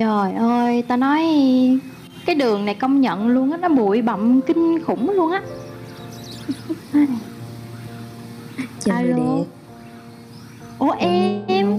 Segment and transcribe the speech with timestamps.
[0.00, 1.22] Trời ơi, ta nói
[2.26, 5.42] cái đường này công nhận luôn á, nó bụi bặm kinh khủng luôn á.
[8.80, 9.16] Chào Alo.
[9.16, 9.44] đẹp.
[10.78, 11.76] Ủa em,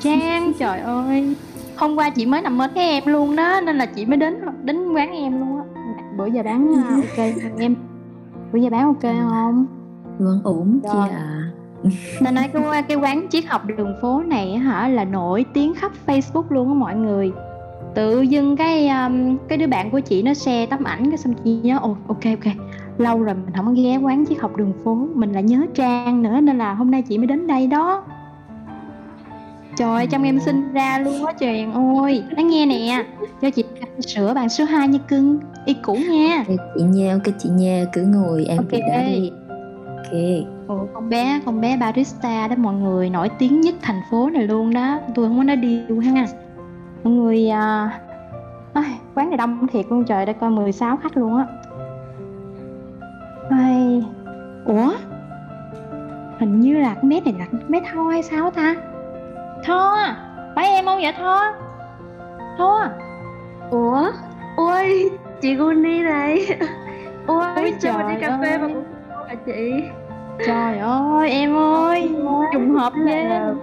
[0.00, 1.36] Trang, trời ơi.
[1.76, 4.34] Hôm qua chị mới nằm mơ thấy em luôn đó, nên là chị mới đến
[4.62, 5.64] đến quán em luôn á.
[6.16, 7.74] Bữa giờ bán à, ok không em?
[8.52, 9.66] Bữa giờ bán ok không?
[10.18, 11.08] Vẫn ổn chị Rồi.
[11.08, 11.47] à.
[12.24, 15.92] Ta nói cái cái quán triết học đường phố này hả là nổi tiếng khắp
[16.06, 17.32] Facebook luôn á mọi người.
[17.94, 21.34] Tự dưng cái um, cái đứa bạn của chị nó share tấm ảnh cái xong
[21.44, 22.54] chị nhớ ồ ok ok
[22.98, 26.22] lâu rồi mình không có ghé quán triết học đường phố mình lại nhớ Trang
[26.22, 28.04] nữa nên là hôm nay chị mới đến đây đó.
[29.76, 31.72] Trời ơi, trong em sinh ra luôn á Trang
[32.02, 33.04] ơi Nói nghe nè
[33.42, 33.64] Cho chị
[34.06, 38.02] sữa bàn số 2 nha cưng Y cũ nha chị nha, ok chị nha, cứ
[38.02, 38.72] ngồi Ok.
[38.72, 39.20] okay.
[39.20, 39.30] đi.
[39.96, 40.57] Ok.
[40.68, 44.46] Ồ, con bé con bé barista đó mọi người nổi tiếng nhất thành phố này
[44.46, 44.98] luôn đó.
[45.14, 46.26] Tôi không có nói điêu ha.
[47.04, 47.90] Mọi người à...
[48.74, 51.46] Ai, quán này đông thiệt luôn trời đã coi 16 khách luôn á.
[53.50, 54.04] Ai...
[54.64, 54.92] ủa?
[56.38, 58.74] Hình như là con bé này là con bé Tho hay sao ta?
[59.64, 59.96] Tho
[60.54, 61.54] phải em không vậy Tho?
[62.58, 62.88] Tho?
[63.70, 64.10] Ủa?
[64.56, 66.46] Ôi, chị Guni này.
[67.26, 68.84] Ôi, Ôi cho mình đi cà phê mà cũng
[69.28, 69.82] là chị
[70.46, 72.08] trời ơi em ơi
[72.52, 73.24] trùng hợp Thế ghê.
[73.24, 73.54] là,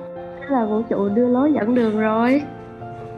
[0.50, 2.42] là vũ trụ đưa lối dẫn đường rồi.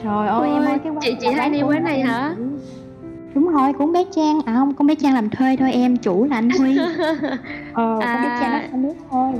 [0.04, 2.36] Trời ơi em ơi cái quán Chị chị hay đi quán này hả?
[3.36, 6.26] đúng rồi cũng bé trang à không con bé trang làm thuê thôi em chủ
[6.30, 6.78] là anh huy.
[7.74, 8.38] Ờ con bé À.
[8.42, 9.32] trang nó không biết thôi.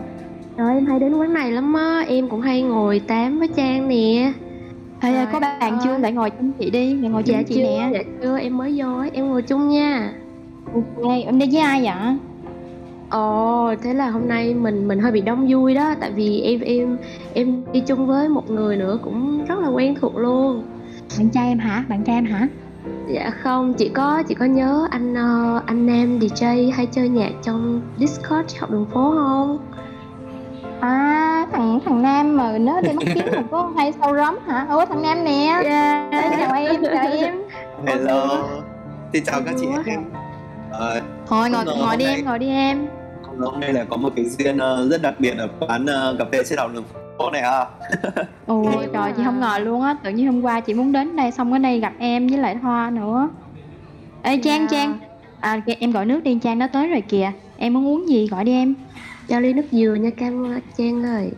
[0.58, 3.88] Trời em hay đến quán này lắm á Em cũng hay ngồi tám với Trang
[3.88, 4.32] nè.
[5.02, 5.80] Ê, Trời có bạn ơi.
[5.84, 5.98] chưa?
[5.98, 7.90] Lại ngồi chung chị đi lại ngồi chung Dạ chị chưa, nè.
[7.94, 10.12] dạ chưa, em mới vô ấy, em ngồi chung nha.
[10.74, 12.18] Ok em đi với ai vậy
[13.10, 15.94] Ồ, thế là hôm nay mình mình hơi bị đông vui đó.
[16.00, 16.98] Tại vì em em
[17.34, 20.64] em đi chung với một người nữa cũng rất là quen thuộc luôn.
[21.18, 21.84] Bạn trai em hả?
[21.90, 22.48] Bạn trai em hả?
[23.08, 27.32] Dạ không, chỉ có chỉ có nhớ anh ờ, anh Nam DJ hay chơi nhạc
[27.44, 29.58] trong Discord học đường phố không?
[30.80, 34.68] à thằng thằng nam mà nó đi mắt kiếm mà có hay sâu róm hả?
[34.70, 35.62] Ủa thằng nam nè.
[35.64, 36.10] Dạ.
[36.12, 37.36] Ê, chào em chào em.
[37.86, 38.40] Hello,
[39.14, 40.04] xin chào các chị em.
[40.72, 42.88] Ờ, thôi ngồi ngồi đi em ngồi đi em
[43.40, 45.86] hôm nay- hôm nay là có một cái duyên ờ, rất đặc biệt ở quán
[45.86, 46.84] ờ, cà phê trên đầu đường
[47.18, 47.66] phố này ha.
[48.46, 51.32] ôi trời chị không ngờ luôn á tự nhiên hôm qua chị muốn đến đây
[51.32, 53.30] xong ở đây gặp em với lại Thoa nữa
[54.24, 54.68] ê Trang Dạ.
[54.72, 55.00] Trang
[55.40, 58.44] à em gọi nước đi Trang nó tới rồi kìa em muốn uống gì gọi
[58.44, 58.74] đi em
[59.30, 61.32] Cho ly nước dừa nha Cam Trang ơi.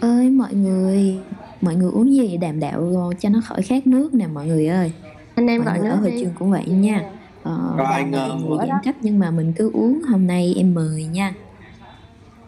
[0.00, 1.18] Ơi mọi người,
[1.60, 4.92] mọi người uống gì đàm đạo cho nó khỏi khát nước nè mọi người ơi.
[5.34, 7.02] Anh em mọi gọi người ở nước hội trường cũng vậy nha.
[7.44, 10.54] Ờ, Rồi anh, người ờ, người giãn cách nhưng mà mình cứ uống hôm nay
[10.56, 11.34] em mời nha.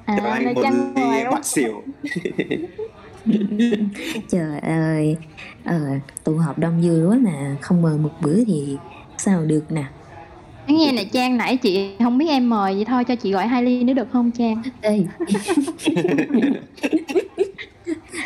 [0.07, 1.85] à Cho anh một ly mời bạc xỉu.
[4.29, 5.19] Trời ơi,
[5.65, 5.75] ờ,
[6.25, 8.81] tụ họp đông vui quá mà không mời một bữa thì
[9.19, 9.85] sao được nè.
[10.67, 13.63] Nghe này Trang nãy chị không biết em mời vậy thôi cho chị gọi hai
[13.63, 15.07] ly nữa được không Trang Ê,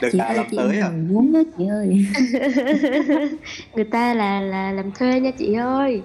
[0.00, 0.90] Được chị cả ơi làm chị tới à.
[1.10, 2.06] muốn đó chị ơi.
[3.74, 6.02] Người ta là là làm thuê nha chị ơi.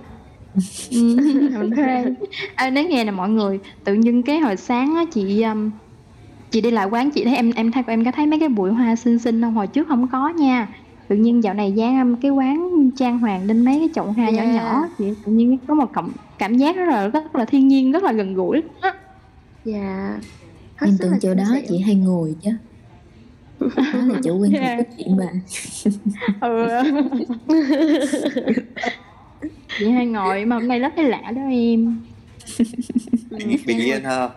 [0.91, 1.17] Ừ,
[2.55, 5.71] à, nói nghe nè mọi người tự nhiên cái hồi sáng á chị um,
[6.51, 8.71] chị đi lại quán chị thấy em em thấy em có thấy mấy cái bụi
[8.71, 10.67] hoa xinh xinh không hồi trước không có nha
[11.07, 14.29] tự nhiên dạo này dán um, cái quán trang hoàng lên mấy cái chậu hoa
[14.29, 14.55] nhỏ Yeah.
[14.55, 17.91] nhỏ chị tự nhiên có một cảm cảm giác rất là rất là thiên nhiên
[17.91, 18.93] rất là gần gũi á.
[19.63, 20.17] Dạ.
[20.75, 21.61] Hết Em tưởng chỗ đó xẻo.
[21.69, 22.49] chị hay ngồi chứ.
[23.59, 24.77] Đó là chỗ quen thuộc Yeah.
[24.77, 25.31] của chị mà.
[26.41, 26.67] ừ.
[29.78, 32.01] chị hay ngồi mà hôm nay rất là lạ đó em
[33.29, 34.29] Ừ, Bình yên ha.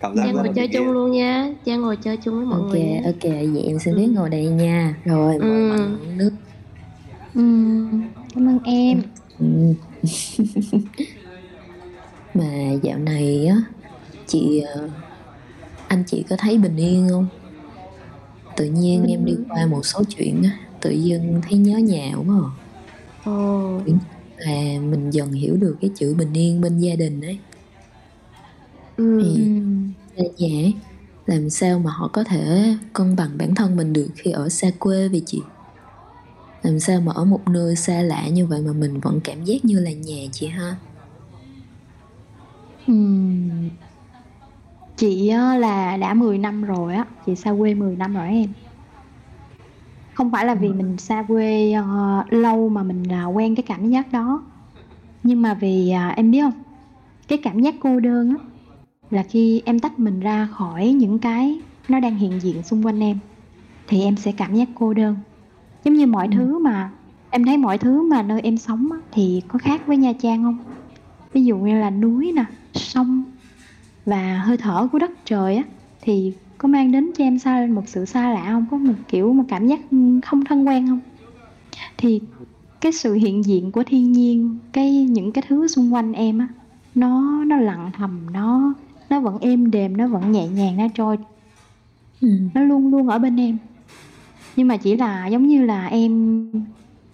[0.00, 0.92] Cảm giác Trang ngồi chơi chung yên.
[0.92, 1.48] luôn nha.
[1.64, 3.00] Trang ngồi chơi chung với mọi ok người nha.
[3.04, 5.68] ok vậy em xin phép ngồi đây nha rồi mời Ừ.
[5.68, 6.30] mọi người uống nước
[7.34, 7.40] ừ.
[8.34, 9.02] cảm ơn em
[9.38, 9.46] Ừ.
[12.34, 12.44] mà
[12.82, 13.56] dạo này á
[14.26, 14.90] chị ờ,
[15.88, 17.28] anh chị có thấy bình yên không
[18.54, 20.50] tự nhiên em đi qua một số chuyện á
[20.80, 22.50] tự dưng thấy nhớ nhà quá à.
[23.24, 23.80] Ồ.
[24.36, 27.44] là mình dần hiểu được cái chữ bình yên bên gia đình ấy
[28.96, 29.04] Ừ.
[29.18, 29.48] thì
[30.16, 30.24] ừ.
[30.38, 30.82] ấy,
[31.26, 34.70] làm sao mà họ có thể cân bằng bản thân mình được khi ở xa
[34.78, 35.52] quê vậy chị
[36.62, 39.64] làm sao mà ở một nơi xa lạ như vậy mà mình vẫn cảm giác
[39.64, 40.80] như là nhà chị ha
[42.86, 43.70] Ừm.
[44.96, 48.65] Chị là đã 10 năm rồi á, chị xa quê 10 năm rồi em.
[50.16, 53.90] Không phải là vì mình xa quê ờ, lâu mà mình là quen cái cảm
[53.90, 54.46] giác đó.
[55.22, 56.64] Nhưng mà vì à, em biết không,
[57.28, 58.36] cái cảm giác cô đơn á
[59.10, 63.00] là khi em tách mình ra khỏi những cái nó đang hiện diện xung quanh
[63.00, 63.20] em
[63.88, 65.16] thì em sẽ cảm giác cô đơn.
[65.84, 66.32] giống như mọi Ừ.
[66.32, 66.92] thứ mà
[67.30, 70.42] em thấy mọi thứ mà nơi em sống á, thì có khác với Nha Trang
[70.44, 70.58] không
[71.34, 73.24] ví dụ như là núi nè sông
[74.04, 75.64] và hơi thở của đất trời á
[76.02, 78.66] thì có mang đến cho em xa một sự xa lạ không?
[78.70, 79.80] Có một kiểu một cảm giác
[80.24, 81.00] không thân quen không?
[81.98, 82.20] Thì
[82.80, 86.48] cái sự hiện diện của thiên nhiên cái những cái thứ xung quanh em á
[86.94, 88.74] nó nó lặng thầm nó
[89.10, 91.16] nó vẫn êm đềm nó vẫn nhẹ nhàng nó trôi.
[92.20, 92.28] Ừ.
[92.54, 93.58] nó luôn luôn ở bên em.
[94.56, 96.50] Nhưng mà chỉ là giống như là em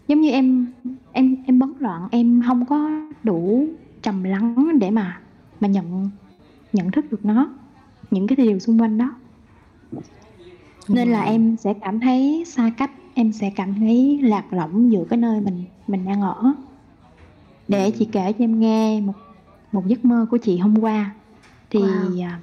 [0.09, 0.67] giống như em
[1.13, 2.91] em em bấn loạn em không có
[3.23, 3.67] đủ
[4.03, 5.21] trầm lắng để mà
[5.61, 6.11] mà nhận
[6.73, 7.49] nhận thức được nó
[8.11, 9.15] những cái điều xung quanh đó
[10.89, 15.05] nên là em sẽ cảm thấy xa cách em sẽ cảm thấy lạc lõng giữa
[15.11, 16.55] cái nơi mình mình đang ở.
[17.69, 19.13] Để chị kể cho em nghe một
[19.73, 21.15] một giấc mơ của chị hôm qua.
[21.71, 22.23] Thì Wow.
[22.23, 22.41] à,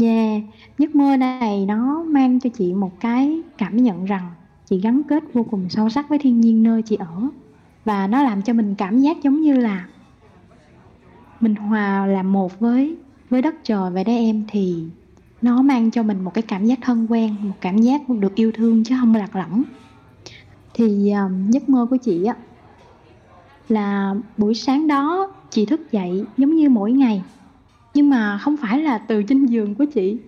[0.00, 0.42] yeah
[0.78, 4.30] giấc mơ này nó mang cho chị một cái cảm nhận rằng
[4.66, 7.28] chị gắn kết vô cùng sâu sắc với thiên nhiên nơi chị ở.
[7.84, 9.88] Và nó làm cho mình cảm giác giống như là
[11.40, 12.96] mình hòa làm một với
[13.30, 14.44] với đất trời vậy đó em.
[14.48, 14.84] Thì
[15.40, 18.52] nó mang cho mình một cái cảm giác thân quen một cảm giác được yêu
[18.54, 19.62] thương chứ không lạc lõng
[20.74, 22.36] thì um, giấc mơ của chị á
[23.68, 27.24] là buổi sáng đó chị thức dậy giống như mỗi ngày
[27.94, 30.18] nhưng mà không phải là từ trên giường của chị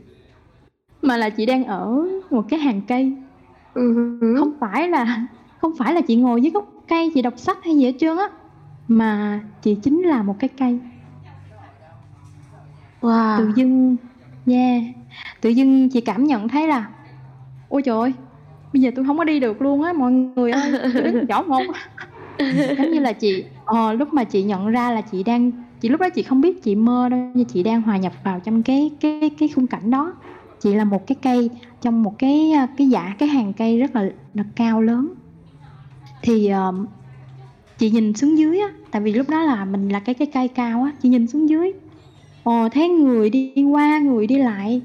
[1.03, 3.17] mà là chị đang ở một cái hàng cây
[3.75, 4.37] Ừ.
[4.39, 5.27] không phải là
[5.59, 8.17] không phải là chị ngồi dưới gốc cây chị đọc sách hay gì hết trơn
[8.17, 8.29] á
[8.89, 10.79] mà chị chính là một cái cây
[13.01, 13.39] Wow.
[13.39, 13.97] tự dưng
[14.47, 14.83] yeah
[15.41, 16.93] tự dưng chị cảm nhận thấy là
[17.69, 18.13] ôi trời ơi
[18.73, 21.43] bây giờ tôi không có đi được luôn á mọi người ơi tôi đứng chỗ
[21.43, 21.63] một.
[22.79, 26.01] Giống như là chị ờ, lúc mà chị nhận ra là chị đang chị lúc
[26.01, 28.99] đó chị không biết chị mơ đâu nhưng chị đang hòa nhập vào trong cái
[29.01, 30.15] cái cái khung cảnh đó.
[30.61, 31.51] Chị là một cái cây
[31.81, 35.15] trong một cái cái dạ cái hàng cây rất là, là cao lớn.
[36.23, 36.73] Thì ờ,
[37.79, 40.49] chị nhìn xuống dưới á tại vì lúc đó là mình là cái cái cây
[40.49, 41.73] cao á chị nhìn xuống dưới
[42.45, 44.83] ồ thấy người đi qua người đi lại.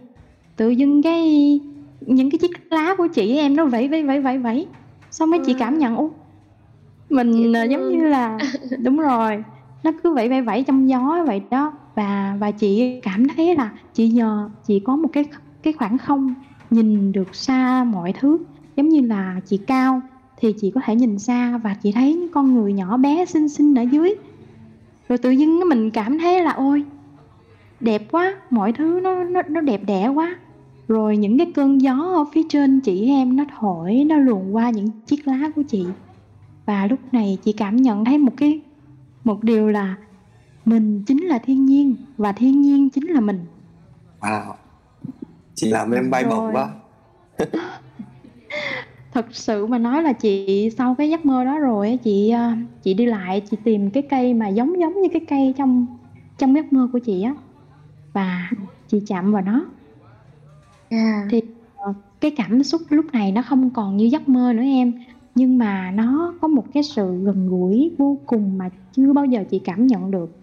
[0.55, 1.59] Tự dưng cái
[2.01, 4.67] những cái chiếc lá của chị em nó vẫy vẫy vẫy vẫy vẫy.
[5.11, 5.57] Xong mấy chị Ừ.
[5.59, 6.11] cảm nhận ú
[7.09, 8.37] mình à, giống như là
[8.83, 9.43] đúng rồi
[9.83, 11.73] nó cứ vẫy vẫy vẫy trong gió vậy đó.
[11.95, 15.25] Và và chị cảm thấy là chị nhờ chị có một cái
[15.63, 16.33] cái khoảng không
[16.69, 18.37] nhìn được xa mọi thứ.
[18.75, 20.01] Giống như là chị cao
[20.37, 23.49] thì chị có thể nhìn xa và chị thấy những con người nhỏ bé xinh
[23.49, 24.15] xinh ở dưới.
[25.09, 26.83] Rồi tự dưng mình cảm thấy là ôi
[27.85, 30.35] đẹp quá mọi thứ nó nó nó đẹp đẽ quá.
[30.87, 34.69] Rồi những cái cơn gió ở phía trên chị em nó thổi nó luồn qua
[34.69, 35.85] những chiếc lá của chị.
[36.65, 38.61] Và lúc này chị cảm nhận thấy một cái
[39.23, 39.95] một điều là
[40.65, 43.45] mình chính là thiên nhiên và thiên nhiên chính là mình.
[44.19, 44.53] Wow.
[45.55, 46.69] Chị làm em bay bổng quá.
[49.13, 52.51] thật sự mà nói là chị sau cái giấc mơ đó rồi chị ờ,
[52.83, 55.85] chị đi lại chị tìm cái cây mà giống giống như cái cây trong
[56.37, 57.33] trong giấc mơ của chị á
[58.15, 58.49] và
[58.87, 59.65] chị chạm vào nó.
[60.89, 61.27] Yeah.
[61.29, 61.41] thì
[61.77, 64.93] ờ, cái cảm xúc lúc này nó không còn như giấc mơ nữa em.
[65.35, 69.43] Nhưng mà nó có một cái sự gần gũi vô cùng mà chưa bao giờ
[69.49, 70.37] chị cảm nhận được.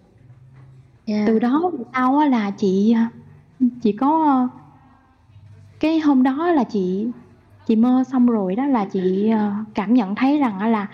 [1.05, 1.27] Yeah.
[1.27, 2.95] từ đó sau là chị
[3.81, 4.47] chị có
[5.79, 7.07] cái hôm đó là chị
[7.67, 10.87] chị mơ xong rồi đó là chị ờ, cảm nhận thấy rằng là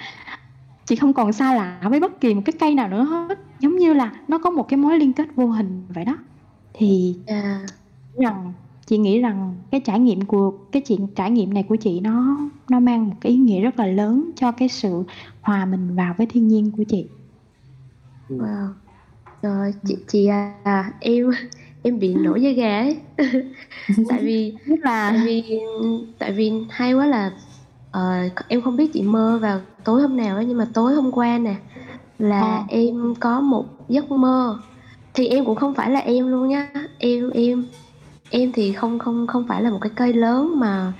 [0.85, 3.39] chị không còn xa lạ với bất kỳ một cái cây nào nữa hết.
[3.59, 6.17] Giống như là nó có một cái mối liên kết vô hình vậy đó
[6.73, 7.61] thì Yeah.
[8.17, 8.53] rằng
[8.85, 12.37] chị nghĩ rằng cái trải nghiệm của cái chuyện trải nghiệm này của chị nó
[12.69, 15.03] nó mang một cái ý nghĩa rất là lớn cho cái sự
[15.41, 17.05] hòa mình vào với thiên nhiên của chị
[18.29, 18.67] Wow.
[19.41, 20.25] Rồi chị chị
[20.63, 21.31] à em
[21.83, 22.97] em bị nổi da gà ấy.
[24.09, 25.59] tại vì rất là tại vì
[26.19, 27.31] tại vì hay quá là
[27.91, 31.11] ờ, em không biết chị mơ vào tối hôm nào ấy nhưng mà tối hôm
[31.11, 31.55] qua nè
[32.19, 32.63] là Ờ.
[32.69, 34.59] em có một giấc mơ
[35.19, 36.67] thì em cũng không phải là em luôn nhá
[36.99, 37.65] em em
[38.29, 40.93] em thì không không không phải là một cái cây lớn mà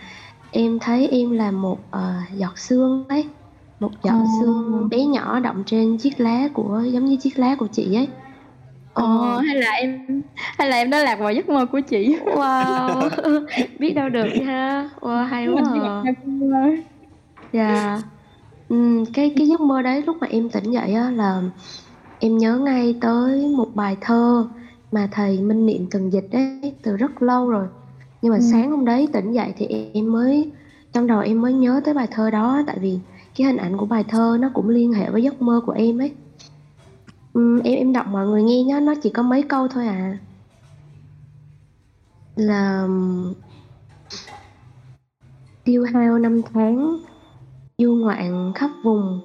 [0.51, 3.25] em thấy em là một ờ, giọt sương ấy
[3.79, 4.25] một giọt Ồ.
[4.39, 8.07] sương bé nhỏ đọng trên chiếc lá của giống như chiếc lá của chị ấy
[8.93, 10.21] Ồ, hay là em
[10.57, 13.09] hay là em đã lạc vào giấc mơ của chị wow
[13.79, 15.73] biết đâu được ha wow hay quá à.
[15.73, 16.69] gặp nhau trong mơ.
[17.53, 18.01] Dạ.
[18.69, 21.41] Ừm, cái cái giấc mơ đấy lúc mà em tỉnh dậy á là
[22.19, 24.47] em nhớ ngay tới một bài thơ
[24.91, 27.67] mà thầy Minh Niệm từng dịch đấy từ rất lâu rồi.
[28.21, 28.41] Nhưng mà Ừ.
[28.51, 30.51] sáng hôm đấy tỉnh dậy thì em mới
[30.93, 32.99] trong đầu em mới nhớ tới bài thơ đó tại vì
[33.38, 35.97] cái hình ảnh của bài thơ nó cũng liên hệ với giấc mơ của em
[36.01, 36.11] ấy.
[37.33, 40.17] Ừm, em em đọc mọi người nghe nhá, nó chỉ có mấy câu thôi à.
[42.35, 42.88] Là
[45.63, 46.97] tiêu hao năm tháng
[47.77, 49.21] du ngoạn khắp vùng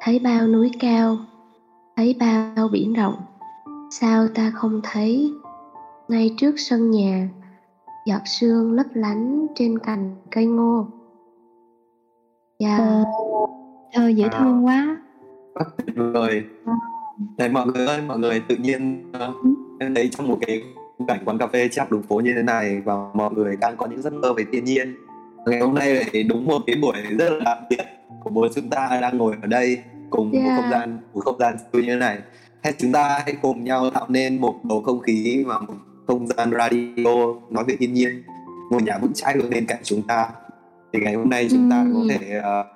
[0.00, 1.18] thấy bao núi cao
[2.00, 3.14] thấy bao biển rộng
[3.90, 5.32] sao ta không thấy
[6.08, 7.28] ngay trước sân nhà
[8.06, 10.86] giọt sương lấp lánh trên cành cây ngô
[12.58, 12.80] yeah.
[12.80, 13.04] Dạ.
[13.92, 14.38] thơ dễ à.
[14.38, 14.96] thương quá
[15.54, 16.42] rất tuyệt vời
[17.38, 19.36] Đấy mọi người ơi, mọi người tự nhiên uh,
[19.80, 20.62] em thấy trong một cái
[21.08, 23.86] cảnh quán cà phê chắp đường phố như thế này và mọi người đang có
[23.86, 24.94] những giấc mơ về thiên nhiên.
[25.46, 27.84] Ngày hôm nay lại đúng một cái buổi rất là đặc biệt
[28.24, 29.78] của bố chúng ta đang ngồi ở đây
[30.10, 30.44] cùng yeah.
[30.44, 32.18] một không gian một không gian như thế này.
[32.62, 35.74] Hay chúng ta hãy cùng nhau tạo nên một bầu không khí và một
[36.06, 38.22] không gian radio nói về thiên nhiên,
[38.70, 40.28] ngôi nhà vững chãi hướng bên cạnh chúng ta.
[40.92, 42.66] Thì ngày hôm nay chúng ta có thể uh,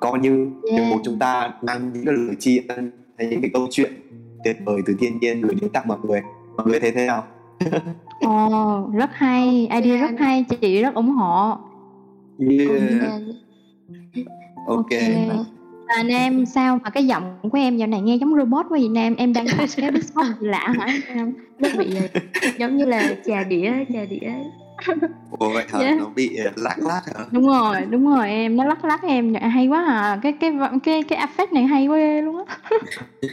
[0.00, 0.90] coi như yeah.
[0.90, 3.92] một chúng ta mang những lời tri ân hay những cái câu chuyện
[4.44, 6.22] tuyệt vời từ thiên nhiên gửi đến tặng mọi người
[6.56, 7.24] mọi người thấy thế nào
[8.20, 11.56] Ồ, oh, rất hay, idea rất hay, chị rất ủng hộ.
[12.38, 13.22] Yeah.
[14.66, 14.86] Ok.
[14.86, 15.28] okay.
[15.96, 18.88] Anh em sao mà cái giọng của em giờ này nghe giống robot quá vậy
[18.88, 21.96] nè em đang có cái beatbox lạ hả em nó bị
[22.58, 24.30] giống như là trà đĩa trà đĩa
[25.38, 25.78] Ủa vậy hả?
[25.78, 25.98] Yeah.
[25.98, 27.24] Nó bị ờ, lắc lắc hả?
[27.30, 30.20] Đúng rồi, đúng rồi em, nó lắc lắc em hay quá à.
[30.22, 32.56] Cái cái cái cái effect này hay quá luôn á.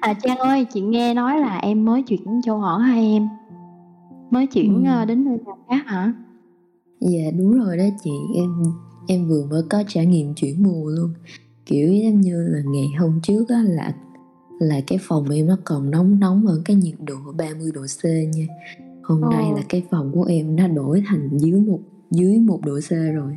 [0.00, 3.28] à Trang ơi, chị nghe nói là em mới chuyển chỗ ở hai em?
[4.30, 4.90] Mới chuyển ừ.
[4.90, 6.12] Ờ, đến nơi nào khác hả?
[7.00, 8.48] Dạ đúng rồi đó chị, em
[9.08, 11.14] em vừa mới có trải nghiệm chuyển mùa luôn.
[11.66, 13.92] Kiểu giống như là ngày hôm trước á là
[14.58, 18.04] là cái phòng em nó còn nóng nóng ở cái nhiệt độ 30 độ C
[18.04, 18.46] nha
[19.02, 19.28] hôm ờ.
[19.30, 21.78] nay là cái phòng của em nó đổi thành dưới một
[22.10, 23.36] dưới một độ C rồi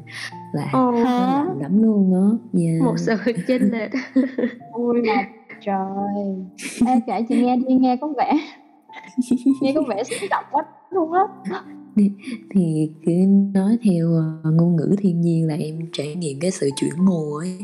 [0.53, 0.91] là ờ.
[0.93, 2.81] nó lạnh lắm luôn á yeah.
[2.81, 3.15] một sự
[3.47, 3.91] chênh lệch
[4.71, 5.27] ôi là
[5.61, 5.75] trời
[6.87, 8.33] Ê, kể chị nghe đi nghe có vẻ
[9.61, 11.23] nghe có vẻ xúc động quá luôn á
[12.53, 13.11] thì, cứ
[13.53, 17.37] nói theo uh, ngôn ngữ thiên nhiên là em trải nghiệm cái sự chuyển mùa
[17.37, 17.57] ấy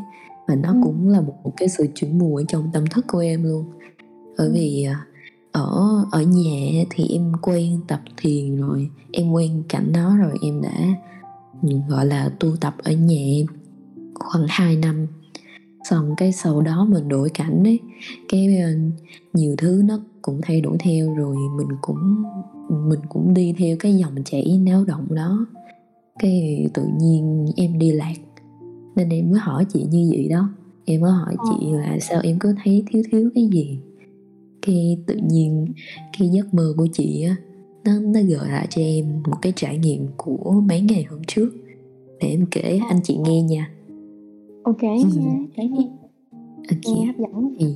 [0.48, 0.80] và nó ừ.
[0.84, 3.66] cũng là một, cái sự chuyển mùa trong tâm thức của em luôn
[4.38, 4.54] bởi ừ.
[4.54, 4.98] vì uh,
[5.52, 10.62] ở ở nhà thì em quen tập thiền rồi em quen cảnh đó rồi em
[10.62, 10.96] đã
[11.88, 13.46] gọi là tu tập ở nhà em
[14.16, 15.08] khoảng 2 năm
[15.84, 17.80] xong cái sau đó mình đổi cảnh ấy
[18.30, 18.70] cái ờ,
[19.34, 22.24] nhiều thứ nó cũng thay đổi theo rồi mình cũng
[22.70, 25.46] mình cũng đi theo cái dòng chảy náo động đó.
[26.20, 28.15] Cái tự nhiên em đi lạc.
[28.96, 30.50] Nên em mới hỏi chị như vậy đó.
[30.86, 31.79] Em mới hỏi chị ờ.
[31.79, 33.79] là sao em cứ thấy thiếu thiếu cái gì?
[34.62, 35.67] Cái tự nhiên
[36.20, 37.36] cái giấc mơ của chị á
[37.86, 41.50] nó nó gợi lại cho em một cái trải nghiệm của mấy ngày hôm trước.
[42.22, 43.72] Để em kể anh chị nghe nha.
[44.63, 45.10] Ok ừ.
[45.55, 45.89] kể nghe.
[46.70, 46.96] Okay.
[46.96, 47.55] nghe hấp dẫn.
[47.60, 47.75] Thì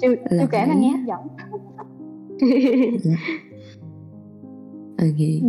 [0.00, 1.20] chưa chưa kể mà nghe hấp dẫn
[4.98, 5.18] ok.
[5.42, 5.48] Ừ.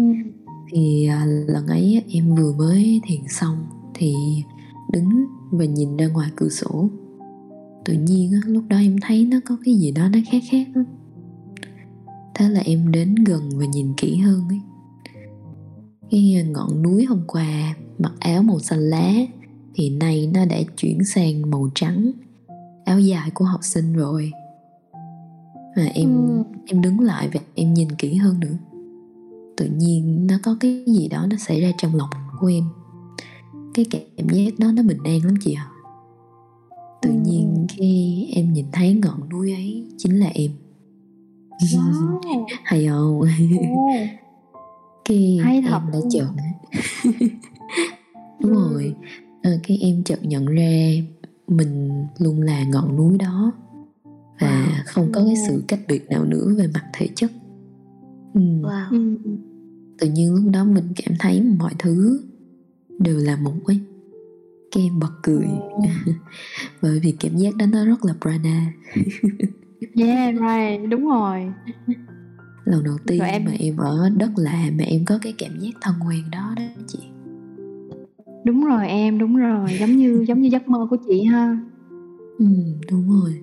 [0.71, 3.57] thì à, lần ấy em vừa mới thiền xong
[3.93, 4.13] thì
[4.91, 6.89] đứng và nhìn ra ngoài cửa sổ.
[7.85, 10.67] Tự nhiên á, lúc đó em thấy nó có cái gì đó nó khác khác
[10.75, 10.85] lắm
[12.35, 14.59] thế là em đến gần và nhìn kỹ hơn ấy.
[16.11, 19.13] Cái ngọn núi hôm qua mặc áo màu xanh lá
[19.73, 22.11] thì nay nó đã chuyển sang màu trắng.
[22.85, 24.31] Áo dài của học sinh rồi
[25.75, 26.43] mà em ừ.
[26.65, 28.57] em đứng lại và em nhìn kỹ hơn nữa.
[29.57, 32.63] Tự nhiên nó có cái gì đó nó xảy ra trong lòng của em.
[33.73, 33.85] Cái
[34.17, 35.67] cảm giác đó nó bình an lắm chị ạ.
[35.69, 35.75] À
[37.05, 40.51] tự nhiên khi em nhìn thấy ngọn núi ấy chính là em.
[41.59, 42.19] Wow.
[42.63, 43.21] hay không?
[45.05, 46.27] Cái hay thật em đã chợt
[48.39, 48.73] đúng ừ.
[48.73, 48.95] rồi.
[49.41, 50.91] À, cái em chợt nhận ra
[51.47, 53.51] mình luôn là ngọn núi đó
[54.39, 54.83] và wow.
[54.85, 57.31] không có cái sự cách biệt nào nữa về mặt thể chất.
[58.33, 58.41] Ừ.
[58.41, 59.15] wow.
[59.99, 62.21] tự nhiên lúc đó mình cảm thấy mọi thứ
[62.99, 63.79] đều là một ấy
[64.75, 65.47] cái em bật cười.
[66.81, 68.73] Bởi vì cảm giác đó nó rất là prana.
[69.95, 70.89] Yeah right.
[70.89, 71.51] Đúng rồi.
[72.65, 73.45] Lần đầu tiên rồi em...
[73.45, 76.63] mà em ở đất lạ mà em có cái cảm giác thân quen đó đó
[76.87, 76.99] chị.
[78.45, 79.69] Đúng rồi em đúng rồi.
[79.79, 81.59] Giống như giống như giấc mơ của chị ha.
[82.39, 82.45] Ừ
[82.91, 83.41] đúng rồi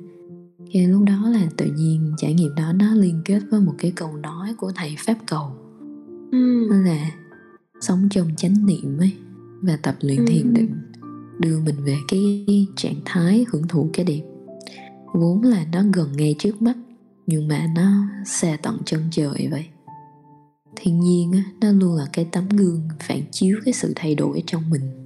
[0.72, 3.92] cái lúc đó là tự nhiên trải nghiệm đó nó liên kết với một cái
[3.96, 5.50] câu nói của thầy pháp cầu.
[6.32, 6.68] Ừ.
[6.70, 7.10] đó là
[7.80, 9.12] sống trong chánh niệm ấy
[9.62, 10.24] và tập luyện ừ.
[10.28, 10.74] thiền định
[11.38, 14.22] đưa mình về cái trạng thái hưởng thụ cái đẹp.
[15.14, 16.76] Vốn là nó gần ngay trước mắt
[17.26, 19.64] nhưng mà nó xa tận chân trời vậy.
[20.76, 24.70] Thiên nhiên nó luôn là cái tấm gương phản chiếu cái sự thay đổi trong
[24.70, 25.04] mình.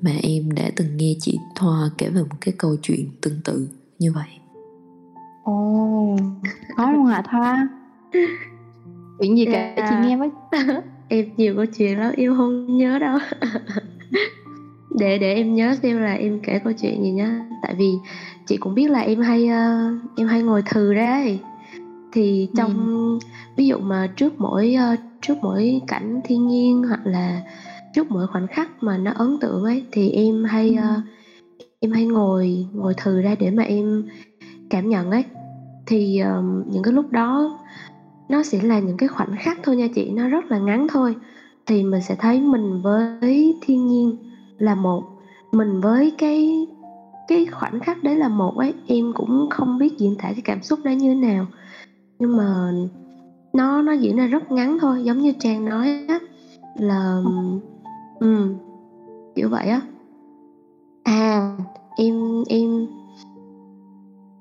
[0.00, 3.68] Mà em đã từng nghe chị Thoa kể về một cái câu chuyện tương tự
[3.98, 4.28] như vậy
[5.44, 6.16] ồ
[6.76, 7.68] có luôn hả Thoa?
[9.20, 9.90] Chuyện gì kể yeah.
[9.90, 10.30] chị nghe với.
[11.08, 13.18] Em nhiều câu chuyện lắm yêu không nhớ đâu.
[14.98, 17.40] Để để em nhớ xem là em kể câu chuyện gì nhá.
[17.62, 17.92] Tại vì
[18.46, 21.38] chị cũng biết là em hay uh, em hay ngồi thừ ra ấy.
[22.12, 23.26] Thì trong ừ.
[23.56, 27.42] ví dụ mà trước mỗi uh, trước mỗi cảnh thiên nhiên hoặc là
[27.94, 31.04] trước mỗi khoảnh khắc mà nó ấn tượng ấy thì em hay uh,
[31.80, 34.04] em hay ngồi ngồi thừ ra để mà em
[34.70, 35.24] cảm nhận ấy
[35.86, 37.58] thì uh, những cái lúc đó
[38.28, 41.16] nó sẽ là những cái khoảnh khắc thôi nha chị nó rất là ngắn thôi.
[41.66, 44.16] Thì mình sẽ thấy mình với thiên nhiên
[44.58, 45.02] là một
[45.52, 46.66] mình với cái
[47.28, 50.62] cái khoảnh khắc đấy là một ấy em cũng không biết diễn tả cái cảm
[50.62, 51.46] xúc đó như thế nào.
[52.18, 52.72] Nhưng mà
[53.52, 56.18] nó nó diễn ra rất ngắn thôi giống như trang nói á
[56.78, 57.22] là
[58.20, 58.54] ừ
[59.34, 59.80] kiểu vậy á.
[61.02, 61.56] À
[61.96, 62.86] em em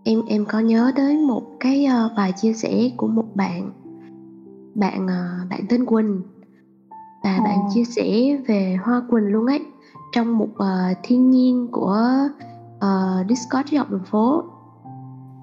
[0.03, 3.71] em em có nhớ tới một cái uh, bài chia sẻ của một bạn
[4.75, 6.21] bạn uh, bạn tên Quỳnh.
[7.23, 9.65] Và bạn chia sẻ về hoa quỳnh luôn ấy
[10.11, 12.27] trong một uh, thiên nhiên của
[12.75, 14.43] uh, Discord học đường phố.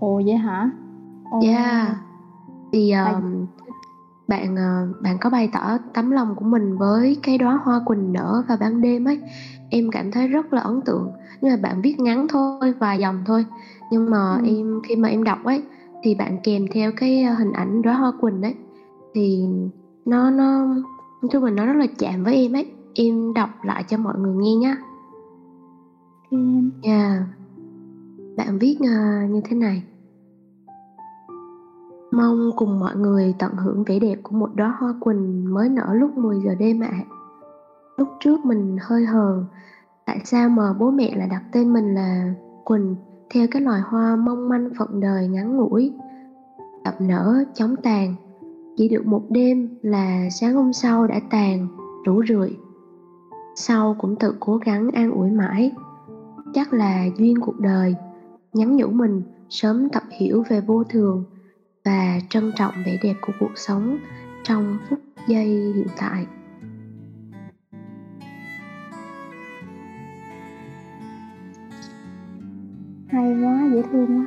[0.00, 0.71] Ồ vậy hả?
[1.31, 1.40] Ồ.
[1.45, 1.97] yeah
[2.73, 3.47] thì um,
[4.29, 8.12] bạn uh, bạn có bày tỏ tấm lòng của mình với cái đóa hoa quỳnh
[8.12, 9.21] nở vào ban đêm ấy.
[9.71, 11.11] Em cảm thấy rất là ấn tượng.
[11.40, 13.45] Nhưng mà bạn viết ngắn thôi vài dòng thôi
[13.90, 14.47] nhưng mà ừ.
[14.47, 15.62] em khi mà em đọc ấy
[16.02, 18.54] thì bạn kèm theo cái hình ảnh đóa hoa quỳnh ấy
[19.14, 19.44] thì
[20.04, 20.64] nó nó
[21.23, 24.18] nói chung là nó rất là chạm với em ấy em đọc lại cho mọi
[24.18, 24.76] người nghe nhé
[26.30, 26.62] okay.
[26.82, 27.23] yeah.
[28.37, 29.82] bạn viết uh, như thế này
[32.12, 35.94] mong cùng mọi người tận hưởng vẻ đẹp của một đóa hoa quỳnh mới nở
[35.94, 37.04] lúc 10 giờ đêm ạ à.
[37.97, 39.44] lúc trước mình hơi hờn
[40.06, 42.97] tại sao mà bố mẹ lại đặt tên mình là quỳnh
[43.34, 45.92] theo cái loài hoa mong manh phận đời ngắn ngủi
[46.84, 48.14] tập nở, chóng tàn.
[48.76, 51.66] Chỉ được một đêm là sáng hôm sau đã tàn
[52.05, 52.57] rủ rượi.
[53.57, 55.72] Sau cũng tự cố gắng an ủi mãi.
[56.55, 57.94] Chắc là duyên cuộc đời,
[58.52, 61.24] nhắn nhủ mình sớm tập hiểu về vô thường
[61.85, 63.98] và trân trọng vẻ đẹp của cuộc sống
[64.42, 66.26] trong phút giây hiện tại.
[73.11, 74.25] Hay quá dễ thương quá.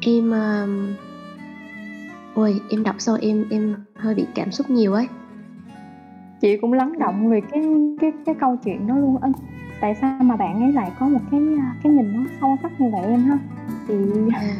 [0.00, 0.98] Em uh,
[2.34, 5.08] ôi em đọc sau em em hơi bị cảm xúc nhiều ấy.
[6.40, 7.62] Chị cũng lắng động về cái
[8.00, 9.18] cái cái câu chuyện đó luôn.
[9.20, 9.32] Ân
[9.80, 11.40] tại sao mà bạn ấy lại có một cái
[11.82, 13.38] cái nhìn nó sâu sắc như vậy em ha?
[13.88, 13.94] Thì
[14.32, 14.40] à.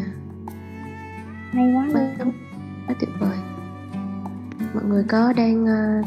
[1.53, 1.87] hay quá.
[1.87, 2.33] Luôn
[2.87, 3.39] quá tuyệt vời.
[4.75, 6.07] Mọi người có đang uh,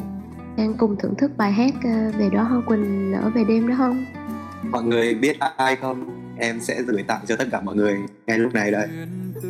[0.58, 3.76] đang cùng thưởng thức bài hát uh, về đó hoa quỳnh nở về đêm đó
[3.78, 4.06] không
[4.72, 6.06] mọi người biết ai không?
[6.38, 8.88] Em sẽ gửi tặng cho tất cả mọi người ngay lúc này đây.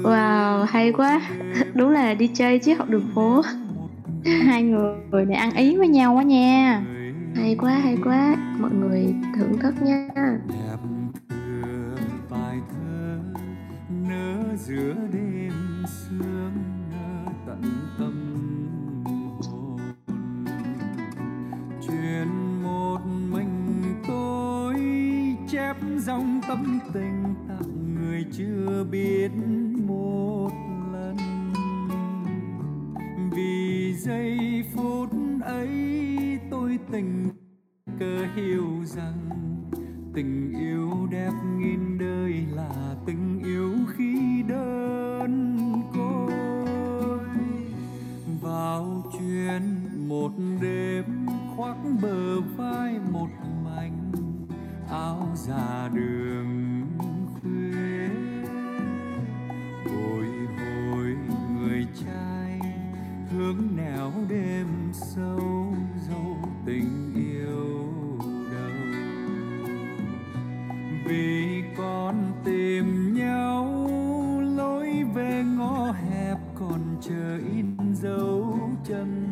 [0.04, 1.22] Wow hay quá.
[1.74, 3.42] Đúng là đi chơi chứ học đường phố.
[4.46, 6.82] Hai người này ăn ý với nhau quá nha.
[7.36, 8.36] Hay quá hay quá.
[8.60, 10.08] Mọi người thưởng thức nha.
[14.68, 16.54] Giữa đêm sương
[17.48, 17.62] tận
[18.00, 18.14] tâm
[19.52, 19.78] hồn.
[21.88, 22.41] Chuyện
[26.06, 29.32] dòng tâm tình tặng người chưa biết
[29.88, 30.50] một
[30.94, 31.18] lần.
[33.36, 35.10] Vì giây phút
[35.44, 37.30] ấy tôi tình
[38.00, 39.30] cờ hiểu rằng
[40.14, 45.58] tình yêu đẹp nghìn đời là tình yêu khi đơn
[45.94, 46.32] côi.
[48.42, 49.62] Vào chuyện
[50.08, 51.06] một đêm
[51.56, 53.28] khoác bờ vai một
[54.92, 56.82] áo già đường
[57.34, 58.10] khuya.
[59.86, 60.26] Bồi
[60.58, 61.16] hồi
[61.56, 62.60] người trai,
[63.32, 65.76] hướng nẻo đêm sâu,
[66.10, 67.90] dấu tình yêu
[68.52, 68.72] đâu
[71.06, 73.88] vì con tìm nhau,
[74.56, 79.31] lối về ngõ hẹp còn chờ in dấu chân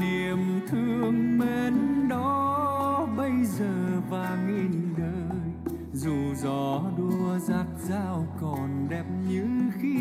[0.00, 5.76] niềm thương mến đó bây giờ và nghìn đời.
[5.92, 9.46] Dù gió đua giặt dao còn đẹp như
[9.80, 9.99] khi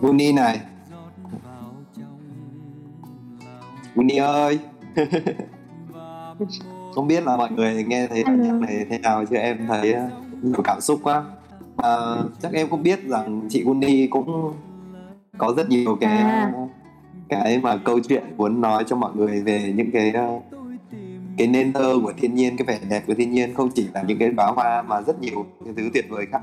[0.00, 0.60] chị Uni này.
[3.96, 4.58] Uni ơi.
[6.94, 9.92] Không biết là mọi người nghe thấy bài nhạc này thế nào chứ em thấy
[9.92, 10.10] ờ,
[10.42, 11.24] nhiều cảm xúc quá.
[11.76, 11.92] À,
[12.42, 14.52] chắc em cũng biết rằng chị Uni cũng
[15.38, 16.52] có rất nhiều cái À.
[17.28, 20.40] cái mà câu chuyện muốn nói cho mọi người về những cái ờ,
[21.36, 24.02] cái nên thơ của thiên nhiên cái vẻ đẹp của thiên nhiên không chỉ là
[24.02, 26.42] những cái đóa hoa mà rất nhiều cái thứ tuyệt vời khác.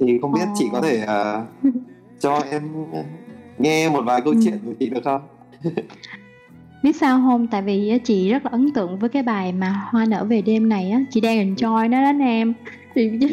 [0.00, 1.44] Thì không biết chị có thể ờ,
[2.20, 2.62] cho em
[3.58, 5.20] nghe một vài câu chuyện của chị được không?
[6.82, 7.46] Biết sao không?
[7.46, 10.68] Tại vì chị rất là ấn tượng với cái bài mà hoa nở về đêm
[10.68, 11.00] này á.
[11.10, 12.54] Chị đang enjoy nó đó anh em.
[12.94, 13.28] Thì ừ.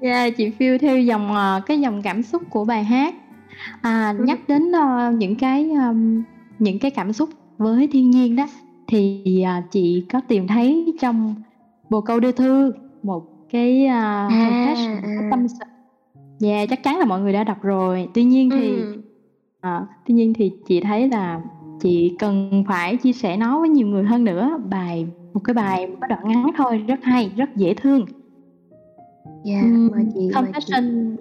[0.00, 3.14] yeah, chị feel theo dòng ờ, cái dòng cảm xúc của bài hát.
[3.80, 6.22] À, nhắc đến ờ, những cái um,
[6.58, 8.46] những cái cảm xúc với thiên nhiên đó
[8.86, 11.34] thì à, chị có tìm thấy trong
[11.90, 15.28] bồ câu đưa thư một cái uh, À, cái à.
[15.30, 15.64] tâm sự
[16.42, 18.08] yeah, chắc chắn là mọi người đã đọc rồi.
[18.14, 19.00] Tuy nhiên thì Ừ.
[19.60, 21.40] À, tuy nhiên thì chị thấy là
[21.80, 24.58] chị cần phải chia sẻ nó với nhiều người hơn nữa.
[24.70, 28.06] Bài một cái bài một cái đoạn ngắn thôi rất hay rất dễ thương.
[29.44, 30.52] Dạ, Ừm, mời chị, mời chị.
[30.52, 31.16] confession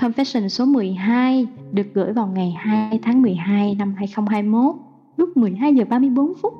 [0.00, 4.74] confession số 12 được gửi vào ngày 2 tháng 12 năm 2021
[5.16, 6.54] lúc 12 giờ 34 phút.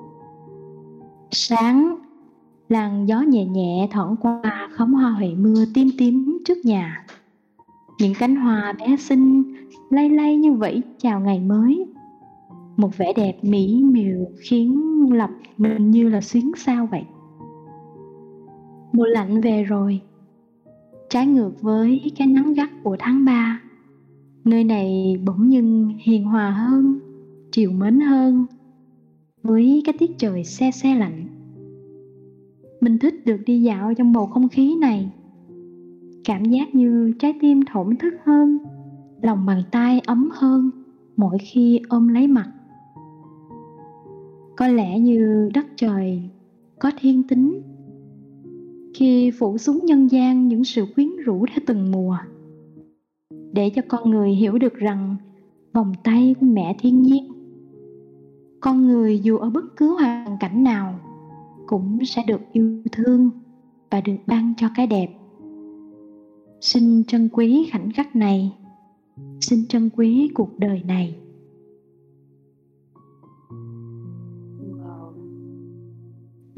[1.30, 1.96] Sáng
[2.68, 7.04] làn gió nhẹ nhẹ thoảng qua khóm hoa huệ mưa tím tím trước nhà
[8.00, 9.54] những cánh hoa bé xinh,
[9.90, 11.86] lay lay như vẫy chào ngày mới.
[12.76, 14.80] Một vẻ đẹp mỹ miều khiến
[15.12, 17.02] lòng mình như là xuyến sao vậy.
[18.92, 20.00] Mùa lạnh về rồi.
[21.10, 23.60] Trái ngược với cái nắng gắt của tháng 3
[24.44, 26.98] nơi này bỗng dưng hiền hòa hơn,
[27.52, 28.46] chiều mến hơn
[29.42, 31.26] với cái tiết trời se se lạnh.
[32.80, 35.10] Mình thích được đi dạo trong bầu không khí này
[36.28, 38.58] cảm giác như trái tim thổn thức hơn,
[39.22, 40.70] lòng bàn tay ấm hơn
[41.16, 42.52] mỗi khi ôm lấy mặt.
[44.56, 46.22] Có lẽ như đất trời
[46.78, 47.62] có thiên tính,
[48.94, 52.16] khi phủ xuống nhân gian những sự quyến rũ theo từng mùa,
[53.52, 55.16] để cho con người hiểu được rằng
[55.72, 57.32] vòng tay của mẹ thiên nhiên,
[58.60, 60.94] con người dù ở bất cứ hoàn cảnh nào
[61.66, 63.30] cũng sẽ được yêu thương
[63.90, 65.08] và được ban cho cái đẹp
[66.60, 68.52] xin trân quý khoảnh khắc này.
[69.40, 71.16] Xin trân quý cuộc đời này.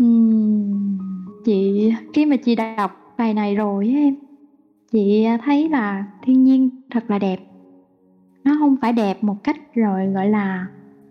[0.02, 0.98] Uhm,
[1.44, 4.14] chị khi mà chị đọc bài này rồi em
[4.92, 7.40] chị thấy là thiên nhiên thật là đẹp.
[8.44, 10.66] Nó không phải đẹp một cách rồi gọi là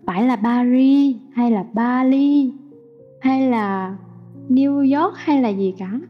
[0.06, 2.52] phải là Paris hay là Bali
[3.20, 3.96] hay là
[4.48, 6.00] New York hay là gì cả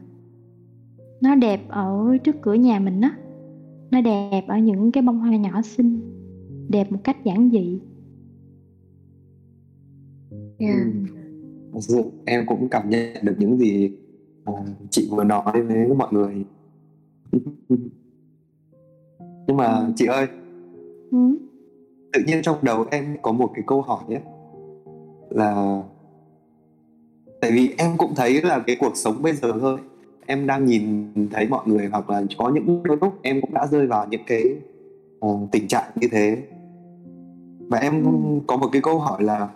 [1.21, 3.15] nó đẹp ở trước cửa nhà mình á
[3.91, 5.99] nó đẹp ở những cái bông hoa nhỏ xinh
[6.69, 7.79] đẹp một cách giản dị
[10.61, 10.67] Dạ.
[10.67, 10.91] Ừ.
[11.73, 13.91] Thật sự em cũng cảm nhận được những gì
[14.45, 14.53] à,
[14.89, 16.45] chị vừa nói với mọi người
[19.47, 20.27] nhưng mà chị ơi
[21.11, 21.17] ừ.
[22.13, 24.21] tự nhiên trong đầu em có một cái câu hỏi ấy
[25.29, 25.81] là
[27.41, 29.79] tại vì em cũng thấy là cái cuộc sống bây giờ thôi
[30.25, 33.67] em đang nhìn thấy mọi người hoặc là có những đôi lúc em cũng đã
[33.67, 34.43] rơi vào những cái
[35.19, 36.37] ờ, tình trạng như thế.
[37.67, 38.03] Và em
[38.47, 39.49] có một cái câu hỏi là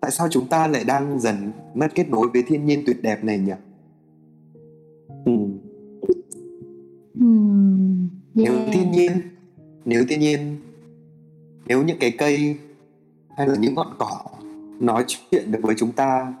[0.00, 3.24] tại sao chúng ta lại đang dần mất kết nối với thiên nhiên tuyệt đẹp
[3.24, 3.52] này nhỉ?
[5.24, 5.32] Ừ.
[8.34, 8.68] Nếu yeah.
[8.72, 9.12] thiên nhiên
[9.84, 10.56] nếu thiên nhiên
[11.66, 12.56] nếu những cái cây
[13.36, 14.20] hay là những ngọn cỏ
[14.80, 16.34] nói chuyện được với chúng ta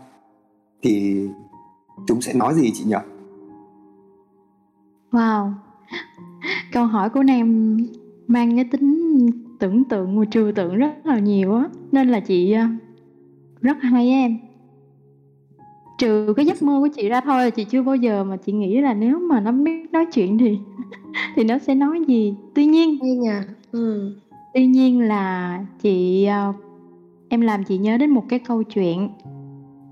[0.82, 1.26] thì
[2.06, 2.96] chúng sẽ nói gì chị nhỉ
[5.10, 5.52] Wow
[6.72, 7.76] Câu hỏi của Nam
[8.26, 9.26] mang cái tính
[9.58, 12.64] tưởng tượng và trừu tượng rất là nhiều á Nên là chị ờ,
[13.60, 14.38] rất hay á em
[15.98, 18.80] Trừ cái giấc mơ của chị ra thôi Chị chưa bao giờ mà chị nghĩ
[18.80, 20.58] là nếu mà nó biết nói chuyện thì
[21.36, 23.42] Thì nó sẽ nói gì Tuy nhiên Hay nhờ.
[23.72, 24.14] Ừ.
[24.54, 26.52] Tuy nhiên là chị ờ,
[27.28, 29.08] em làm chị nhớ đến một cái câu chuyện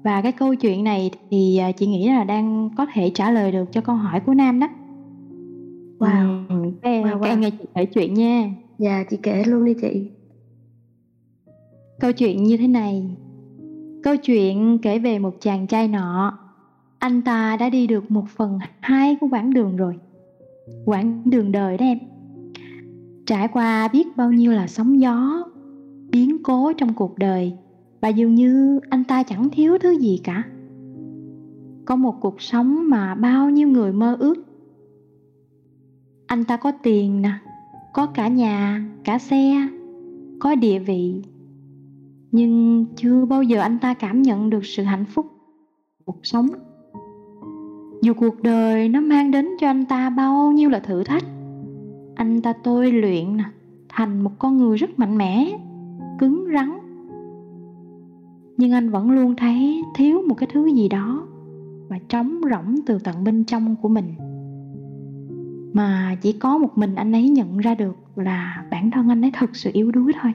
[0.05, 3.53] và cái câu chuyện này thì ờ, chị nghĩ là đang có thể trả lời
[3.53, 4.69] được cho câu hỏi của Nam đó.
[5.99, 6.47] Wow.
[6.49, 7.39] Ừ, cái, Wow, wow.
[7.39, 8.51] nghe chị kể chuyện nha.
[8.79, 10.11] Dạ, chị kể luôn đi chị.
[12.01, 13.17] Câu chuyện như thế này.
[14.03, 16.39] Câu chuyện kể về một chàng trai nọ.
[16.99, 19.99] Anh ta đã đi được một phần hai của quãng đường rồi.
[20.85, 21.99] Quãng đường đời đó em.
[23.27, 25.45] Trải qua biết bao nhiêu là sóng gió,
[26.11, 27.53] biến cố trong cuộc đời
[28.01, 30.45] và dường như anh ta chẳng thiếu thứ gì cả.
[31.85, 34.48] Có một cuộc sống mà bao nhiêu người mơ ước.
[36.29, 37.33] Anh ta có tiền nè,
[37.93, 39.69] có cả nhà, cả xe,
[40.39, 41.23] có địa vị.
[42.33, 45.27] Nhưng chưa bao giờ anh ta cảm nhận được sự hạnh phúc
[46.05, 46.47] cuộc sống.
[48.03, 51.25] Dù cuộc đời nó mang đến cho anh ta bao nhiêu là thử thách
[52.19, 53.45] anh ta tôi luyện nè
[53.89, 55.59] thành một con người rất mạnh mẽ
[56.19, 56.79] cứng rắn.
[58.57, 61.27] Nhưng anh vẫn luôn thấy thiếu một cái thứ gì đó
[61.89, 64.15] và trống rỗng từ tận bên trong của mình
[65.73, 69.31] mà chỉ có một mình anh ấy nhận ra được là bản thân anh ấy
[69.35, 70.33] thật sự yếu đuối thôi.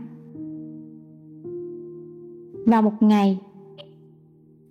[2.65, 3.39] Vào một ngày,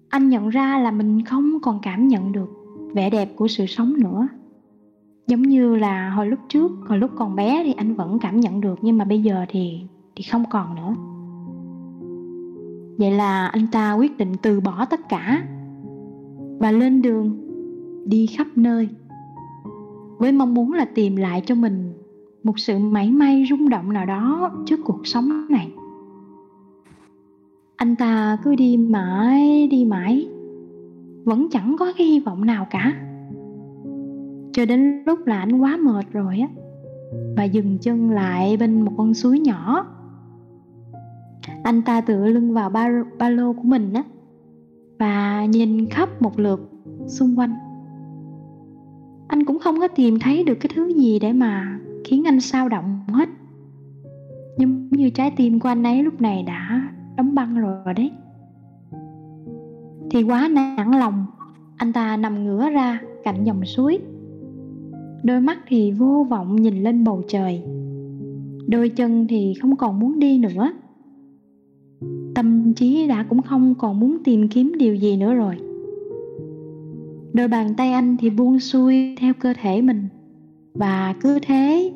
[0.09, 2.51] anh nhận ra là mình không còn cảm nhận được
[2.95, 4.29] vẻ đẹp của sự sống nữa.
[5.27, 8.61] Giống như là hồi lúc trước, hồi lúc còn bé thì anh vẫn cảm nhận
[8.61, 9.81] được, nhưng mà bây giờ thì
[10.17, 10.95] thì không còn nữa.
[12.99, 15.43] Vậy là anh ta quyết định từ bỏ tất cả
[16.59, 17.39] và lên đường
[18.05, 18.89] đi khắp nơi
[20.23, 21.93] với mong muốn là tìm lại cho mình
[22.43, 25.73] một sự mảy may rung động nào đó trước cuộc sống này.
[27.77, 30.29] Anh ta cứ đi mãi đi mãi.
[31.25, 32.93] Vẫn chẳng có cái hy vọng nào cả.
[34.53, 36.49] Cho đến lúc là anh quá mệt rồi á
[37.37, 39.87] và dừng chân lại bên một con suối nhỏ.
[41.63, 44.03] Anh ta tựa lưng vào ba, ba lô của mình á
[44.99, 46.71] và nhìn khắp một lượt
[47.07, 47.72] xung quanh
[49.33, 52.69] anh cũng không có tìm thấy được cái thứ gì để mà khiến anh sao
[52.69, 53.29] động hết.
[54.59, 58.11] Nhưng như trái tim của anh ấy lúc này đã đóng băng rồi đấy.
[60.11, 61.27] Thì quá nản lòng,
[61.77, 63.99] anh ta nằm ngửa ra cạnh dòng suối.
[65.23, 67.63] Đôi mắt thì vô vọng nhìn lên bầu trời.
[68.67, 70.73] Đôi chân thì không còn muốn đi nữa.
[72.35, 75.57] Tâm trí đã cũng không còn muốn tìm kiếm điều gì nữa rồi
[77.35, 80.09] đôi bàn tay anh thì buông xuôi theo cơ thể mình.
[80.75, 81.93] Và cứ thế,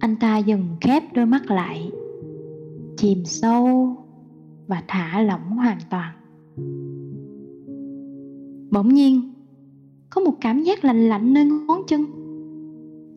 [0.00, 1.90] anh ta dần khép đôi mắt lại,
[2.96, 3.96] chìm sâu
[4.66, 6.12] và thả lỏng hoàn toàn.
[8.70, 9.32] Bỗng nhiên,
[10.10, 12.04] có một cảm giác lạnh lạnh nơi ngón chân.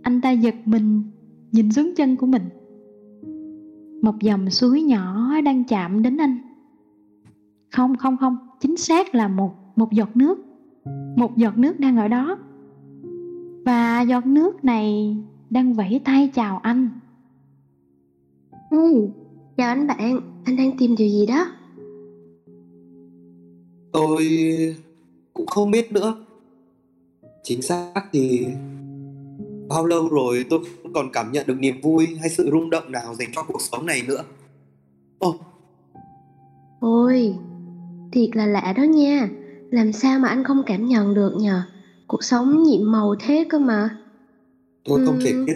[0.01, 1.03] Anh ta giật mình,
[1.51, 2.43] nhìn xuống chân của mình.
[4.01, 6.37] Một dòng suối nhỏ đang chạm đến anh.
[7.71, 10.44] Không không không, chính xác là một một giọt nước
[11.15, 12.37] một giọt nước đang ở đó.
[13.65, 15.17] Và giọt nước này
[15.49, 16.89] đang vẫy tay chào anh.
[18.71, 19.07] Ừ,
[19.57, 20.19] chào anh bạn.
[20.45, 21.45] Anh đang tìm điều gì đó?
[23.91, 24.27] Tôi
[25.33, 26.25] cũng không biết nữa.
[27.43, 28.47] Chính xác thì
[29.69, 32.91] bao lâu rồi tôi không còn cảm nhận được niềm vui hay sự rung động
[32.91, 34.23] nào dành cho cuộc sống này nữa.
[35.19, 35.35] Ồ.
[36.79, 37.35] Ôi
[38.11, 39.29] thiệt là lạ đó nha
[39.69, 41.63] làm sao mà anh không cảm nhận được nhờ?
[42.07, 43.89] Cuộc sống nhiệm màu thế cơ mà.
[44.85, 45.55] Tôi không thể biết.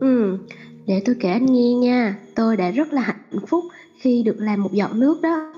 [0.00, 0.38] Ừ
[0.86, 2.18] để tôi kể anh nghe nha.
[2.34, 3.64] Tôi đã rất là hạnh phúc
[4.00, 5.52] khi được làm một giọt nước đó.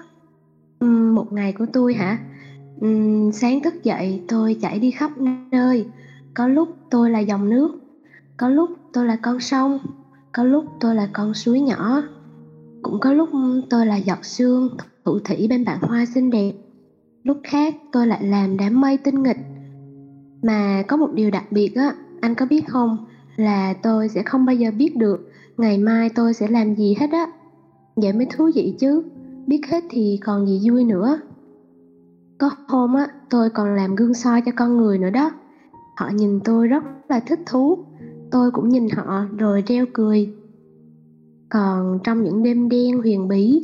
[0.80, 2.18] Ừm, một ngày của tôi hả?
[2.80, 5.10] Ừm, sáng thức dậy tôi chạy đi khắp
[5.50, 5.86] nơi.
[6.34, 7.78] Có lúc tôi là dòng nước
[8.36, 9.78] có lúc tôi là con sông
[10.32, 12.02] có lúc tôi là con suối nhỏ.
[12.82, 13.28] Cũng có lúc
[13.70, 16.52] tôi là giọt sương thủ thủy bên bạn hoa xinh đẹp
[17.26, 19.36] lúc khác, tôi lại làm đám mây tinh nghịch.
[20.42, 23.06] Mà có một điều đặc biệt á, anh có biết không?
[23.36, 27.10] Là tôi sẽ không bao giờ biết được ngày mai tôi sẽ làm gì hết
[27.10, 27.26] á.
[27.96, 29.02] Vậy mới thú vị chứ.
[29.46, 31.20] Biết hết thì còn gì vui nữa.
[32.38, 35.30] Có hôm á, tôi còn làm gương soi cho con người nữa đó.
[35.96, 37.78] Họ nhìn tôi rất là thích thú.
[38.30, 40.34] Tôi cũng nhìn họ rồi reo cười.
[41.48, 43.60] Còn trong những đêm đen huyền bí,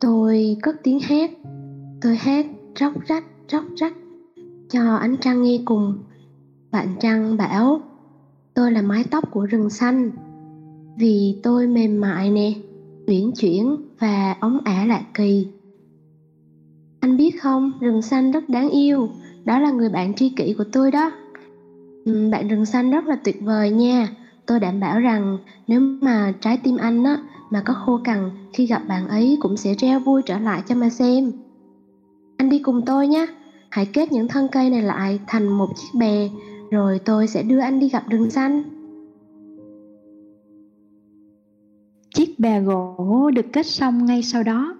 [0.00, 1.30] tôi cất tiếng hát.
[2.00, 3.92] Tôi hát róc rách róc rách.
[4.70, 5.98] Cho ánh trăng nghe cùng.
[6.70, 7.80] Bạn trăng bảo,
[8.54, 10.10] tôi là mái tóc của rừng xanh.
[10.98, 12.52] Vì tôi mềm mại nè,
[13.06, 15.46] uyển chuyển và ống ả lạ kỳ.
[17.00, 19.08] Anh biết không, rừng xanh rất đáng yêu.
[19.44, 21.12] Đó là người bạn tri kỷ của tôi đó.
[22.30, 24.08] Bạn rừng xanh rất là tuyệt vời nha.
[24.46, 27.18] Tôi đảm bảo rằng nếu mà trái tim anh á,
[27.50, 30.74] mà có khô cằn khi gặp bạn ấy cũng sẽ reo vui trở lại cho
[30.74, 31.32] mà xem
[32.44, 33.26] anh đi cùng tôi nhé.
[33.70, 36.28] Hãy kết những thân cây này lại thành một chiếc bè,
[36.70, 38.62] rồi tôi sẽ đưa anh đi gặp rừng xanh.
[42.14, 44.76] Chiếc bè gỗ được kết xong ngay sau đó.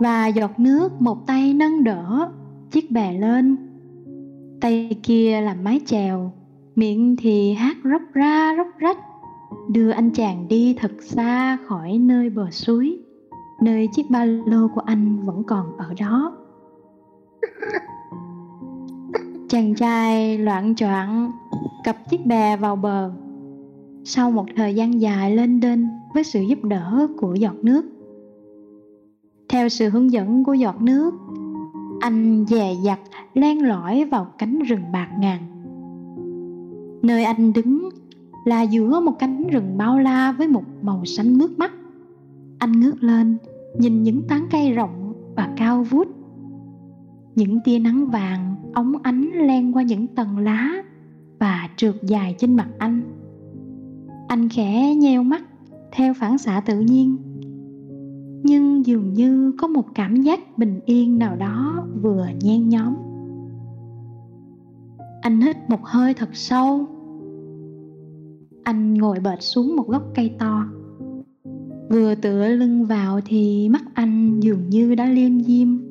[0.00, 2.28] Và giọt nước một tay nâng đỡ
[2.70, 3.56] chiếc bè lên.
[4.60, 6.32] Tay kia làm mái chèo,
[6.76, 8.98] miệng thì hát róc ra róc rách.
[9.70, 12.98] Đưa anh chàng đi thật xa khỏi nơi bờ suối,
[13.62, 16.36] nơi chiếc ba lô của anh vẫn còn ở đó
[19.48, 21.32] chàng trai loạn choạng
[21.84, 23.10] cặp chiếc bè vào bờ.
[24.04, 27.82] Sau một thời gian dài lên đên với sự giúp đỡ của giọt nước.
[29.48, 31.14] Theo sự hướng dẫn của giọt nước,
[32.00, 32.98] anh dè dặt
[33.34, 35.38] len lỏi vào cánh rừng bạc ngàn.
[37.02, 37.88] Nơi anh đứng
[38.44, 41.72] là giữa một cánh rừng bao la với một màu xanh mướt mắt.
[42.58, 43.36] Anh ngước lên,
[43.78, 46.08] nhìn những tán cây rộng và cao vút
[47.40, 50.82] những tia nắng vàng óng ánh len qua những tầng lá
[51.38, 53.02] và trượt dài trên mặt anh.
[54.28, 55.42] Anh khẽ nheo mắt,
[55.92, 57.16] theo phản xạ tự nhiên.
[58.42, 62.94] Nhưng dường như có một cảm giác bình yên nào đó vừa nhen nhóm.
[65.20, 66.86] Anh hít một hơi thật sâu.
[68.62, 70.64] Anh ngồi bệt xuống một gốc cây to.
[71.90, 75.89] Vừa tựa lưng vào thì mắt anh dường như đã liêm diêm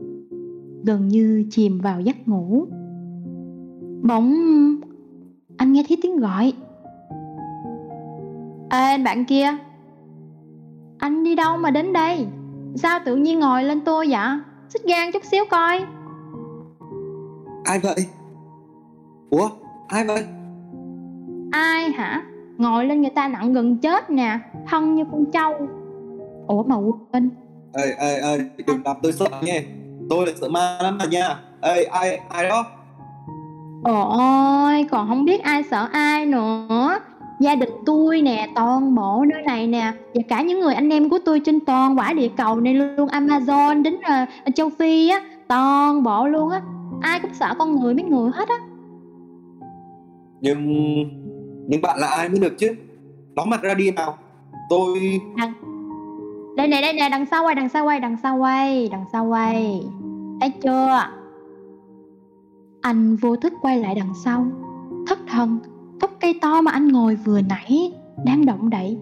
[0.84, 2.65] gần như chìm vào giấc ngủ.
[4.04, 4.36] Bỗng
[5.58, 6.54] anh nghe thấy tiếng gọi.
[8.70, 9.48] Ê anh bạn kia.
[10.98, 12.28] Anh đi đâu mà đến đây?
[12.76, 14.28] Sao tự nhiên ngồi lên tôi vậy?
[14.70, 15.80] Xích gan chút xíu coi.
[17.63, 18.06] Ai vậy?
[19.30, 19.50] Ủa?
[19.88, 20.24] Ai vậy?
[21.52, 22.24] Ai hả?
[22.58, 25.54] Ngồi lên người ta nặng gần chết nè Thân như con trâu.
[26.48, 26.76] Ủa mà
[27.12, 27.30] quên.
[27.74, 28.38] Ê, ê, ê,
[28.68, 29.63] đừng làm tôi sợ nghe
[30.10, 31.39] Tôi là sợ ma lắm mà nha.
[31.62, 32.65] Ê, ai, ai đó?
[33.84, 37.00] Ôi, còn không biết ai sợ ai nữa.
[37.39, 41.10] Gia đình tôi nè, toàn bộ nơi này nè Và cả những người anh em
[41.10, 45.22] của tôi trên toàn quả địa cầu này luôn Amazon đến uh, châu Phi á
[45.48, 46.62] Toàn bộ luôn á.
[47.02, 48.56] Ai cũng sợ con người mấy người hết á.
[50.41, 50.65] Nhưng
[51.67, 52.76] Nhưng bạn là ai mới được chứ?
[53.36, 54.17] Nói mặt ra đi nào.
[54.69, 55.54] Tôi đằng...
[56.58, 59.26] Đây nè, đây nè, đằng sau quay, đằng sau quay, đằng sau quay Đằng sau
[59.26, 59.82] quay
[60.39, 60.99] Thấy chưa?
[62.82, 64.45] Anh vô thức quay lại đằng sau.
[65.08, 65.60] Thất thần
[66.02, 67.93] gốc cây to mà anh ngồi vừa nãy
[68.25, 68.97] đang động đậy.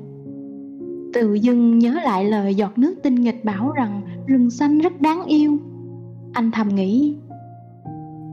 [1.13, 5.25] Tự dưng nhớ lại lời giọt nước tinh nghịch bảo rằng rừng xanh rất đáng
[5.25, 5.57] yêu.
[6.33, 7.15] Anh thầm nghĩ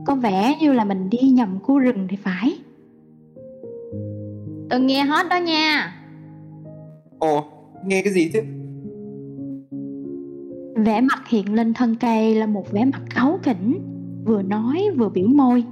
[0.05, 2.57] có vẻ như là mình đi nhầm khu rừng thì phải.
[4.69, 5.95] Tôi nghe hết đó nha.
[7.19, 7.43] Ồ
[7.85, 8.39] nghe cái gì chứ
[10.85, 13.79] vẻ mặt hiện lên thân cây là một vẻ mặt cáu kỉnh
[14.25, 15.63] vừa nói vừa biểu môi.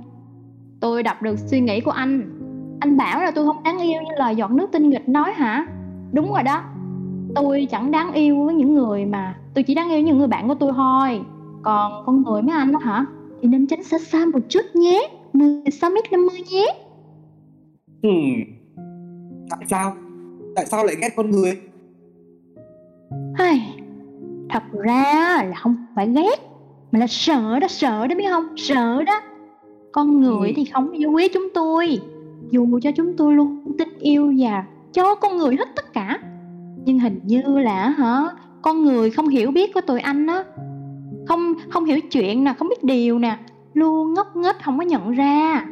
[0.79, 2.39] Tôi đọc được suy nghĩ của anh.
[2.79, 5.65] Anh bảo là tôi không đáng yêu như lời giọt nước tinh nghịch nói hả?
[6.11, 6.63] Đúng rồi đó.
[7.35, 10.47] Tôi chẳng đáng yêu với những người mà tôi chỉ đáng yêu những người bạn
[10.47, 11.21] của tôi thôi.
[11.63, 13.05] Còn con người mấy anh đó hả?
[13.41, 16.65] Thì nên tránh xa xa một chút nhé 16 mét 50 nhé.
[18.03, 18.53] Hmm.
[19.49, 19.95] tại sao?
[20.55, 21.61] Tại sao lại ghét con người?
[23.33, 23.82] Ai,
[24.53, 26.35] thật ra là không phải ghét
[26.91, 28.57] mà là sợ đó sợ đó biết không?
[28.57, 29.21] Sợ đó.
[29.91, 30.53] Con người ừ.
[30.55, 31.99] thì không yêu quý chúng tôi
[32.51, 34.63] dù cho chúng tôi luôn tin yêu và
[34.93, 36.19] cho con người hết tất cả.
[36.85, 38.23] Nhưng hình như là hả
[38.61, 40.43] con người không hiểu biết của tụi anh á.
[41.27, 43.37] Không không hiểu chuyện nè không biết điều nè.
[43.73, 45.65] Luôn ngốc nghếch không có nhận ra.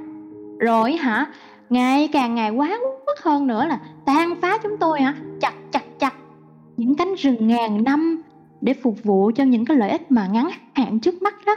[0.60, 1.26] Rồi hả
[1.70, 5.16] ngày càng ngày quá quất hơn nữa là tan phá chúng tôi hả?
[5.42, 6.14] Chặt chặt chặt.
[6.78, 8.22] Những cánh rừng ngàn năm
[8.62, 11.56] để phục vụ cho những cái lợi ích mà ngắn hạn trước mắt đó.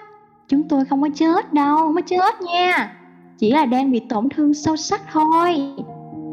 [0.48, 2.96] Chúng tôi không có chết đâu, không có chết nha.
[3.38, 5.56] Chỉ là đang bị tổn thương sâu sắc thôi.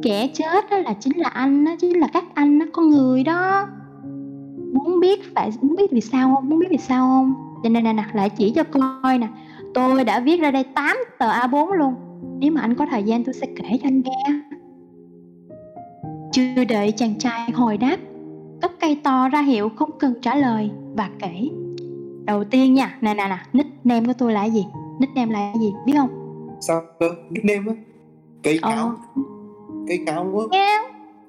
[0.04, 3.24] Kẻ chết đó là chính là anh đó, chính là các anh đó, con người
[3.24, 3.68] đó.
[4.74, 6.50] Muốn biết phải, muốn biết vì sao không?
[6.50, 7.34] Muốn biết vì sao không?
[7.64, 9.28] Đây nè nè nè, lại chỉ cho coi nè.
[9.74, 11.94] Tôi đã viết ra đây 8 tờ A4 luôn.
[12.40, 14.42] Nếu mà anh có thời gian tôi sẽ kể cho anh nghe.
[16.32, 17.98] Chưa đợi chàng trai hồi đáp
[18.62, 21.50] gốc cây to ra hiệu không cần trả lời và kể.
[22.26, 24.66] Đầu tiên nha nè nè nè nickname của tôi là gì?
[25.00, 25.74] Nickname là gì?
[25.86, 26.10] Biết không?
[26.62, 26.82] Sao?
[27.00, 27.76] Cơ nickname á?
[28.44, 28.70] Cây ờ.
[28.70, 28.96] cáo.
[29.88, 30.82] Cây cáo đúng không Nghe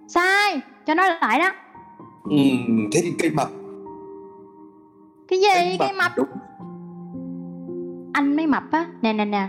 [0.08, 1.50] sai cho nó lại đó.
[2.24, 2.36] Ừ,
[2.92, 3.48] thế thì cây mập.
[5.28, 5.46] Cái gì?
[5.54, 6.12] Cây mập, cây mập?
[6.16, 6.28] Đúng.
[8.12, 8.86] anh mới mập á.
[9.02, 9.48] Nè nè nè.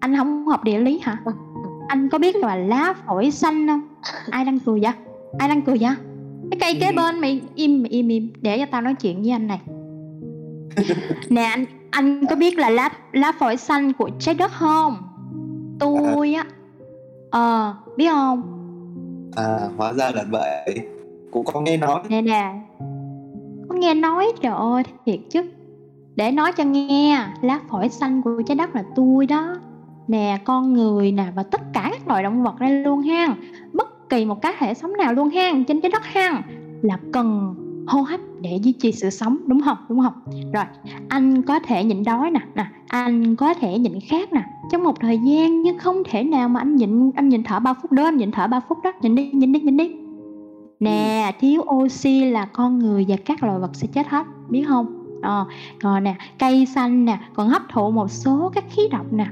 [0.00, 1.16] Anh không học địa lý hả?
[1.88, 3.80] Anh có biết là lá phổi xanh không?
[4.30, 4.92] Ai đang cười vậy?
[5.38, 5.94] Ai đang cười vậy
[6.54, 6.96] cái cây kế ừ.
[6.96, 8.32] bên mày im im im.
[8.40, 9.60] Để cho tao nói chuyện với anh này.
[11.28, 14.96] Nè anh anh có biết là lá lá phổi xanh của trái đất không?
[15.78, 16.44] Tôi á.
[17.30, 18.42] Ờ à, biết không?
[19.36, 20.80] À hóa ra là vậy.
[21.30, 22.00] Cũng có nghe nói.
[22.08, 22.52] Nè nè.
[23.68, 25.42] Có nghe nói trời ơi thiệt chứ.
[26.16, 29.56] Để nói cho nghe lá phổi xanh của trái đất là tôi đó.
[30.08, 33.36] Nè con người nè và tất cả các loài động vật đây luôn ha.
[33.72, 36.42] Bất kỳ một cá thể sống nào luôn hang trên trái đất hang
[36.82, 37.54] là cần
[37.86, 39.76] hô hấp để duy trì sự sống đúng không?
[39.88, 40.12] Đúng không?
[40.52, 40.64] Rồi
[41.08, 44.44] anh có thể nhịn đói nè nè anh có thể nhịn khát nè.
[44.70, 47.74] Trong một thời gian nhưng không thể nào mà anh nhịn anh nhịn thở 3
[47.74, 49.96] phút đó anh nhịn thở 3 phút đó nhịn đi nhịn đi nhịn đi.
[50.80, 55.04] Nè thiếu oxy là con người và các loài vật sẽ chết hết biết không?
[55.22, 59.12] Ờ, à, còn nè cây xanh nè còn hấp thụ một số các khí độc
[59.12, 59.26] nè.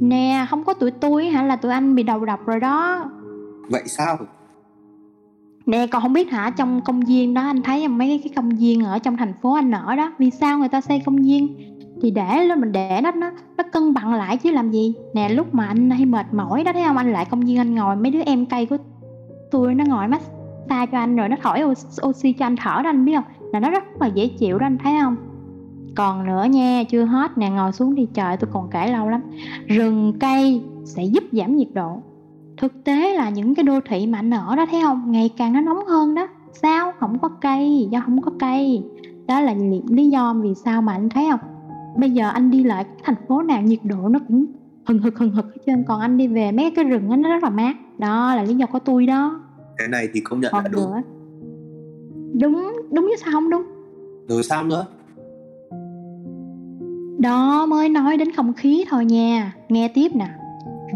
[0.00, 1.42] Nè không có tụi tôi hả?
[1.42, 3.10] Là tụi anh bị đầu độc rồi đó
[3.70, 4.16] vậy sao?
[5.66, 6.50] Nè còn không biết hả?
[6.50, 9.70] Trong công viên đó, anh thấy mấy cái công viên ở trong thành phố anh
[9.70, 11.56] ở đó, vì sao người ta xây công viên?
[12.02, 14.94] Thì để lên mình để đó nó nó cân bằng lại chứ làm gì?
[15.14, 16.96] Nè, lúc mà anh hay mệt mỏi đó, thấy không?
[16.96, 18.76] Anh lại công viên anh ngồi, mấy đứa em cây của
[19.50, 21.62] tôi nó ngồi massage cho anh rồi nó thổi
[22.08, 23.24] oxy cho anh thở đó, anh biết không?
[23.52, 25.16] Là nó rất là dễ chịu đó, anh thấy không?
[25.96, 27.38] Còn nữa nha, chưa hết.
[27.38, 29.20] Nè, ngồi xuống đi, trời tôi còn kể lâu lắm.
[29.66, 32.02] Rừng cây sẽ giúp giảm nhiệt độ
[32.60, 35.12] thực tế là những cái đô thị mà anh ở đó thấy không?
[35.12, 36.28] Ngày càng nó nóng hơn đó.
[36.52, 36.92] Sao?
[36.98, 38.82] Không có cây do không có cây.
[39.26, 39.54] Đó là
[39.88, 41.40] lý do vì sao mà anh thấy không?
[41.96, 44.46] Bây giờ anh đi lại thành phố nào nhiệt độ nó cũng
[44.86, 45.84] hừng hực hừng hực hết trơn.
[45.88, 47.76] Còn anh đi về mấy cái rừng nó rất là mát.
[47.98, 49.40] Đó là lý do của tôi đó.
[49.78, 50.82] Cái này thì công nhận Còn là đúng.
[50.82, 51.02] nữa.
[52.40, 53.62] đúng đúng chứ sao không đúng?
[54.28, 54.86] Rồi sao nữa?
[57.18, 59.52] Đó mới nói đến không khí thôi nha.
[59.68, 60.28] Nghe tiếp nè.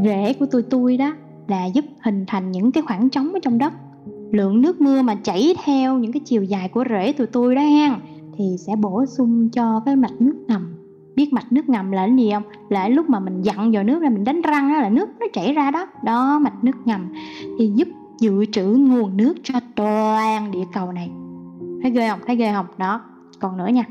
[0.04, 1.12] Rễ của tôi tôi đó
[1.46, 3.72] là giúp hình thành những cái khoảng trống ở trong đất.
[4.30, 7.62] Lượng nước mưa mà chảy theo những cái chiều dài của rễ tụi tôi đó
[7.62, 7.96] ha
[8.36, 10.74] thì sẽ bổ sung cho cái mạch nước ngầm.
[11.16, 12.42] Biết mạch nước ngầm là cái gì không?
[12.68, 15.26] Là lúc mà mình dặn vào nước ra mình đánh răng đó là nước nó
[15.32, 15.86] chảy ra đó.
[16.04, 17.12] Đó, mạch nước ngầm.
[17.58, 17.88] Thì giúp
[18.20, 21.10] dự trữ nguồn nước cho toàn địa cầu này.
[21.82, 22.20] Thấy ghê không?
[22.26, 22.66] Thấy ghê không?
[22.78, 23.00] Đó.
[23.40, 23.84] Còn nữa nha.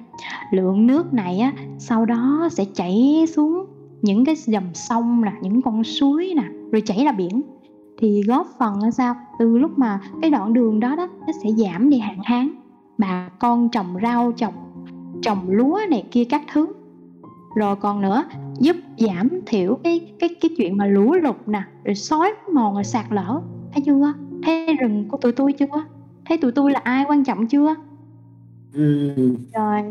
[0.52, 3.66] Lượng nước này á, sau đó sẽ chảy xuống
[4.02, 6.44] những cái dòng sông nè, những con suối nè
[6.74, 7.42] rồi chảy ra biển.
[7.98, 9.16] Thì góp phần là sao?
[9.40, 12.50] Từ lúc mà cái đoạn đường đó đó nó sẽ giảm đi hạn hán.
[12.98, 14.54] Bà con trồng rau trồng
[15.22, 16.68] trồng lúa này kia các thứ.
[17.56, 18.24] Rồi còn nữa
[18.60, 22.84] giúp giảm thiểu cái cái cái chuyện mà lũ lụt nè rồi sói mòn rồi
[22.84, 23.42] sạt lở.
[23.74, 24.14] Thấy chưa?
[24.44, 25.84] Thấy rừng của tụi tôi chưa?
[26.26, 27.76] Thấy tụi tôi là ai quan trọng chưa?
[28.74, 29.14] Ừ.
[29.54, 29.82] rồi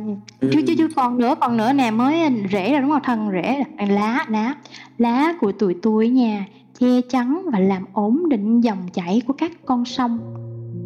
[0.40, 0.48] ừ.
[0.52, 3.02] chưa chưa chưa còn nữa còn nữa nè mới rễ rồi đúng không?
[3.04, 4.54] Thân rễ lá lá.
[4.98, 6.46] Lá của tụi tôi nha
[6.82, 10.18] che chắn và làm ổn định dòng chảy của các con sông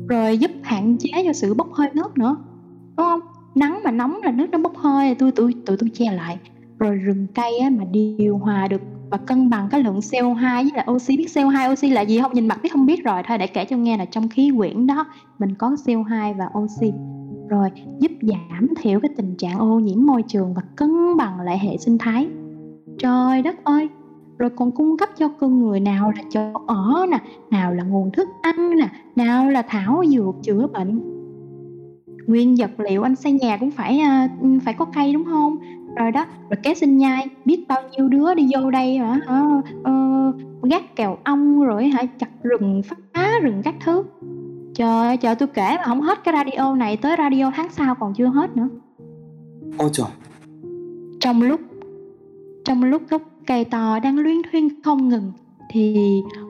[0.09, 2.37] rồi giúp hạn chế cho sự bốc hơi nước nữa
[2.97, 3.21] đúng không?
[3.55, 6.39] Nắng mà nóng là nước nó bốc hơi tôi tôi tụi tôi che lại.
[6.79, 8.81] Rồi rừng cây á, mà điều hòa được
[9.11, 12.33] và cân bằng cái lượng CO2 với lại oxy biết CO2 oxy là gì không?
[12.35, 14.87] Nhìn mặt biết không biết rồi thôi để kể cho nghe là trong khí quyển
[14.87, 15.07] đó
[15.39, 16.93] mình có CO2 và oxy.
[17.49, 17.69] Rồi
[18.01, 21.77] giúp giảm thiểu cái tình trạng ô nhiễm môi trường và cân bằng lại hệ
[21.77, 22.29] sinh thái.
[22.99, 23.89] Trời đất ơi!
[24.39, 27.19] Rồi còn cung cấp cho con người nào là chỗ ở nè
[27.51, 31.01] nào là nguồn thức ăn nè nào là thảo dược chữa bệnh.
[32.27, 34.01] Nguyên vật liệu anh xây nhà cũng phải
[34.35, 35.57] uh, phải có cây đúng không?
[35.97, 39.21] Rồi đó rồi kế sinh nhai biết bao nhiêu đứa đi vô đây hả?
[39.81, 40.35] Uh,
[40.71, 42.03] gác kèo ong rồi hả?
[42.19, 42.83] Chặt rừng
[43.15, 44.03] phá rừng các thứ.
[44.75, 47.95] Trời ơi trời tôi kể mà không hết cái radio này tới radio tháng sau
[47.95, 48.69] còn chưa hết nữa.
[49.79, 50.07] Ôi trời
[51.21, 51.61] trong lúc
[52.65, 55.33] trong lúc gốc cây to đang luyên thuyên không ngừng
[55.71, 55.97] thì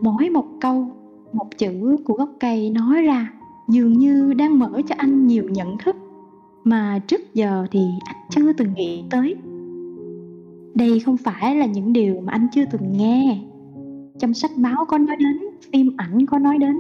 [0.01, 0.91] mỗi một câu,
[1.33, 3.33] một chữ của gốc cây nói ra
[3.69, 5.97] dường như đang mở cho anh nhiều nhận thức
[6.65, 9.35] mà trước giờ thì anh chưa từng nghĩ tới.
[10.75, 13.39] Đây không phải là những điều mà anh chưa từng nghe.
[14.19, 15.39] Trong sách báo có nói đến,
[15.73, 16.79] phim ảnh có nói đến.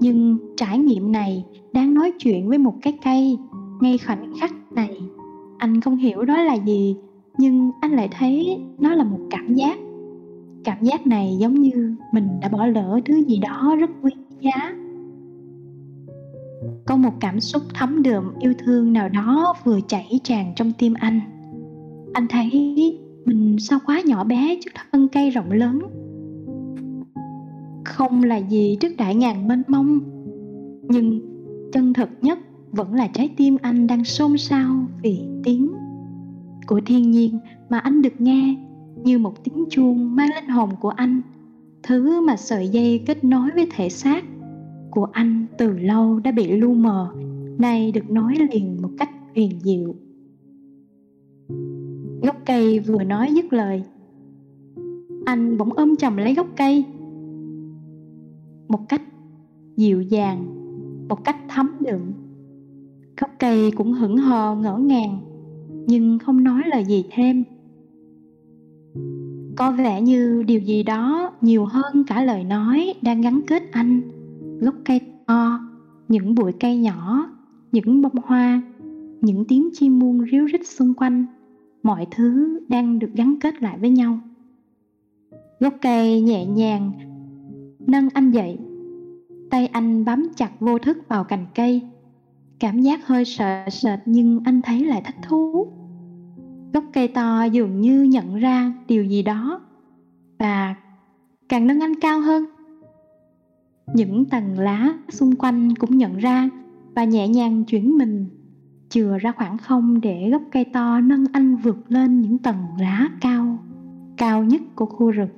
[0.00, 3.38] Nhưng trải nghiệm này đang nói chuyện với một cái cây
[3.80, 5.00] ngay khoảnh khắc này,
[5.58, 6.96] anh không hiểu đó là gì
[7.40, 9.78] nhưng anh lại thấy nó là một cảm giác.
[10.64, 14.10] Cảm giác này giống như mình đã bỏ lỡ thứ gì đó rất quý
[14.40, 14.74] giá.
[16.86, 20.94] Có một cảm xúc thấm đượm yêu thương nào đó vừa chảy tràn trong tim
[20.94, 21.20] anh.
[22.12, 22.50] Anh thấy
[23.24, 25.78] mình sao quá nhỏ bé trước thân cây rộng lớn.
[27.84, 30.00] Không là gì trước đại ngàn mênh mông,
[30.88, 31.20] nhưng
[31.72, 32.38] chân thực nhất
[32.72, 35.70] vẫn là trái tim anh đang xôn xao vì tiếng
[36.70, 38.56] của thiên nhiên mà anh được nghe
[39.04, 41.20] như một tiếng chuông mang linh hồn của anh.
[41.82, 44.24] Thứ mà sợi dây kết nối với thể xác
[44.90, 47.14] của anh từ lâu đã bị lu mờ,
[47.58, 49.94] nay được nói liền một cách huyền diệu.
[52.22, 53.82] Gốc cây vừa nói dứt lời,
[55.24, 56.84] anh bỗng ôm chầm lấy gốc cây
[58.68, 59.02] một cách
[59.76, 60.44] dịu dàng,
[61.08, 62.00] một cách thấm đượm.
[63.20, 65.29] Gốc cây cũng hững hờ ngỡ ngàng
[65.86, 67.44] nhưng không nói lời gì thêm.
[69.56, 74.00] Có vẻ như điều gì đó nhiều hơn cả lời nói đang gắn kết anh.
[74.60, 75.60] Gốc cây to,
[76.08, 77.30] những bụi cây nhỏ,
[77.72, 78.62] những bông hoa,
[79.20, 81.26] những tiếng chim muông ríu rít xung quanh,
[81.82, 84.18] mọi thứ đang được gắn kết lại với nhau.
[85.60, 86.92] Gốc cây nhẹ nhàng,
[87.86, 88.58] nâng anh dậy.
[89.50, 91.82] Tay anh bám chặt vô thức vào cành cây
[92.60, 95.66] cảm giác hơi sợ sệt nhưng anh thấy lại thích thú.
[96.72, 99.60] Gốc cây to dường như nhận ra điều gì đó
[100.38, 100.74] và
[101.48, 102.44] càng nâng anh cao hơn.
[103.94, 106.48] Những tầng lá xung quanh cũng nhận ra
[106.94, 108.26] và nhẹ nhàng chuyển mình,
[108.88, 113.08] chừa ra khoảng không để gốc cây to nâng anh vượt lên những tầng lá
[113.20, 113.58] cao
[114.16, 115.28] cao nhất của khu rừng.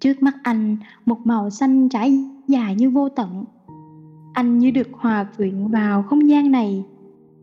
[0.00, 0.76] Trước mắt anh,
[1.06, 3.44] một màu xanh trải dài như vô tận
[4.32, 6.84] anh như được hòa quyện vào không gian này.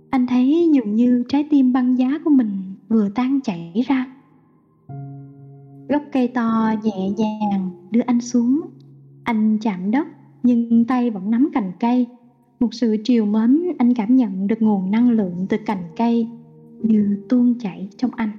[0.10, 4.06] Anh thấy dường như trái tim băng giá của mình vừa tan chảy ra.
[5.90, 8.62] Gốc cây to nhẹ nhàng đưa anh xuống.
[9.24, 10.08] Anh chạm đất
[10.44, 12.08] nhưng tay vẫn nắm cành cây.
[12.60, 16.28] Một sự triều mến anh cảm nhận được nguồn năng lượng từ cành cây
[16.82, 18.32] như tuôn chảy trong anh.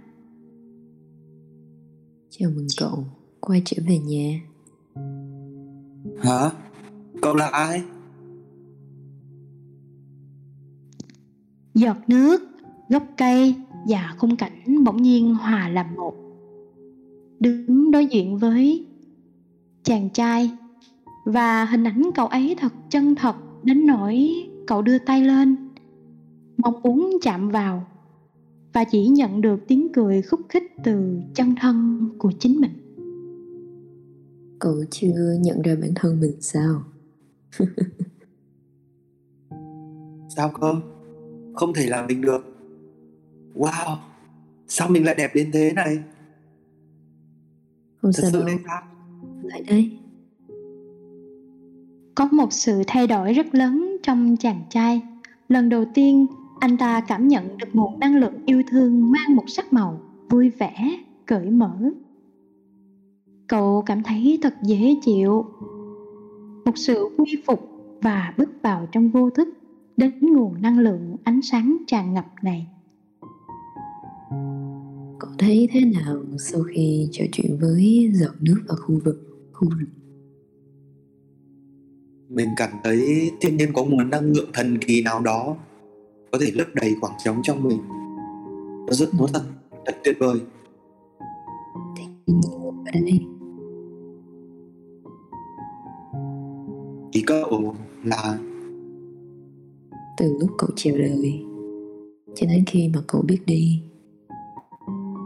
[2.31, 3.05] Chào mừng cậu
[3.41, 4.41] quay trở về nhà.
[6.23, 6.51] Hả?
[7.23, 7.83] Cậu là ai
[11.79, 12.41] giọt nước
[12.89, 13.55] gốc cây
[13.89, 16.15] và khung cảnh bỗng nhiên hòa làm một.
[17.41, 18.87] Đứng đối diện với
[19.83, 20.51] chàng trai
[21.25, 24.31] và hình ảnh cậu ấy thật chân thật đến nỗi
[24.67, 25.57] cậu đưa tay lên
[26.57, 27.87] mong muốn chạm vào
[28.73, 32.73] và chỉ nhận được tiếng cười khúc khích từ chân thân của chính mình.
[34.59, 36.83] Cậu chưa nhận ra bản thân mình sao?
[40.37, 40.81] Sao cơ
[41.59, 42.45] không thể làm mình được.
[43.55, 43.97] Wow
[44.69, 45.99] sao mình lại đẹp đến thế này?
[48.03, 48.83] Không thật sự đấy sao
[49.43, 49.91] lại đây.
[52.15, 55.03] Có một sự thay đổi rất lớn trong chàng trai.
[55.49, 56.27] Lần đầu tiên
[56.61, 60.01] anh ta cảm nhận được nguồn năng lượng yêu thương mang một sắc màu
[60.31, 61.77] vui vẻ cởi mở.
[63.47, 65.47] Cậu cảm thấy thật dễ chịu.
[66.65, 67.69] Một sự quy phục
[68.03, 69.49] và bước vào trong vô thức
[69.99, 72.67] đến nguồn năng lượng ánh sáng tràn ngập này.
[75.19, 79.69] Cậu thấy thế nào sau khi trò chuyện với giọt nước ở khu vực khu
[79.79, 79.89] rừng
[82.29, 85.57] mình cảm thấy thiên nhiên có nguồn năng lượng thần kỳ nào đó
[86.33, 87.79] có thể lấp đầy khoảng trống trong mình.
[88.87, 89.43] Nó rất nó thật
[89.87, 90.41] thật tuyệt vời.
[91.97, 92.05] Thì
[92.87, 93.21] ở đây?
[97.13, 97.75] Ý cậu
[98.05, 98.39] là
[100.19, 101.45] từ lúc cậu chào đời
[102.35, 103.83] cho đến khi mà cậu biết đi.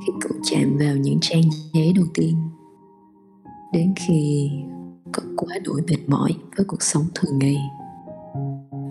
[0.06, 1.42] Khi cậu chạm vào những trang
[1.74, 2.34] giấy đầu tiên
[3.72, 4.50] đến khi
[5.12, 7.56] cậu quá đổi mệt mỏi với cuộc sống thường ngày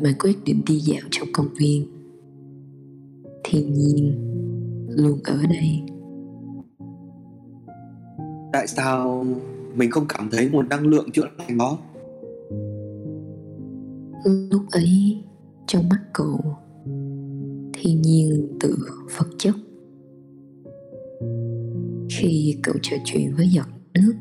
[0.04, 1.88] mà quyết định đi dạo trong công viên
[3.44, 4.16] thiên nhiên
[4.90, 5.82] luôn ở đây.
[8.54, 9.26] Tại sao
[9.76, 11.78] mình không cảm thấy nguồn năng lượng chữa lành nó
[14.26, 15.24] lúc ấy
[15.72, 16.40] trong mắt cậu
[17.74, 18.78] thiên nhiên tự
[19.18, 19.56] vật chất.
[22.10, 24.14] Khi cậu trò chuyện với giọt nước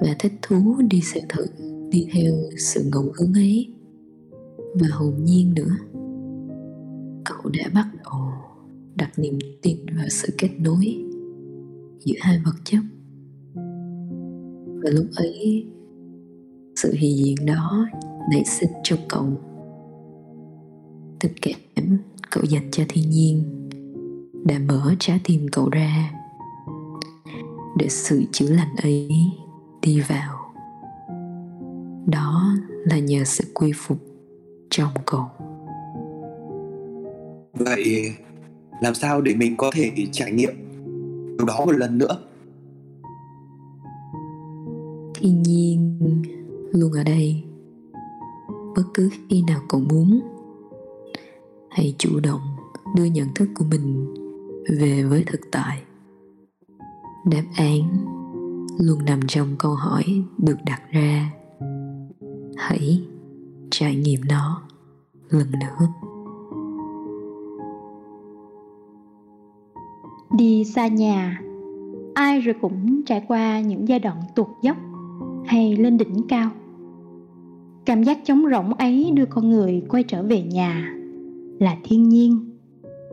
[0.00, 1.44] và thích thú đi sự thử,
[1.90, 3.68] đi theo sự ngẫu hứng ấy,
[4.74, 5.76] và hồn nhiên nữa,
[7.24, 8.32] cậu đã bắt đầu
[8.94, 10.96] đặt niềm tin vào sự kết nối
[12.00, 12.80] giữa hai vật chất.
[14.82, 15.66] Và lúc ấy,
[16.76, 17.86] sự hiện diện đó
[18.30, 19.51] nảy sinh trong cậu
[21.22, 21.98] tình cảm
[22.30, 23.68] cậu dành cho thiên nhiên
[24.44, 26.10] đã mở trái tim cậu ra.
[27.76, 29.08] Để sự chữa lành ấy
[29.82, 30.38] đi vào
[32.06, 33.98] đó là nhờ sự quy phục
[34.70, 35.24] trong cậu.
[37.52, 38.12] Vậy
[38.80, 40.54] làm sao để mình có thể trải nghiệm
[41.38, 42.18] điều đó một lần nữa?
[45.14, 45.98] Thiên nhiên
[46.72, 47.42] luôn ở đây.
[48.76, 50.20] Bất cứ khi nào cậu muốn
[51.74, 52.40] hãy chủ động
[52.96, 54.14] đưa nhận thức của mình
[54.78, 55.82] về với thực tại.
[57.30, 57.82] Đáp án
[58.78, 60.04] luôn nằm trong câu hỏi
[60.38, 61.32] được đặt ra.
[62.56, 63.02] Hãy
[63.70, 64.62] trải nghiệm nó
[65.30, 65.86] lần nữa.
[70.36, 71.40] Đi xa nhà,
[72.14, 74.76] ai rồi cũng trải qua những giai đoạn tuột dốc
[75.46, 76.50] hay lên đỉnh cao.
[77.84, 80.94] Cảm giác trống rỗng ấy đưa con người quay trở về nhà
[81.62, 82.40] là thiên nhiên,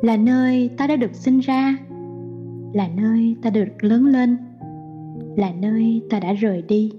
[0.01, 1.77] là nơi ta đã được sinh ra,
[2.73, 4.37] là nơi ta được lớn lên,
[5.35, 6.91] là nơi ta đã rời đi.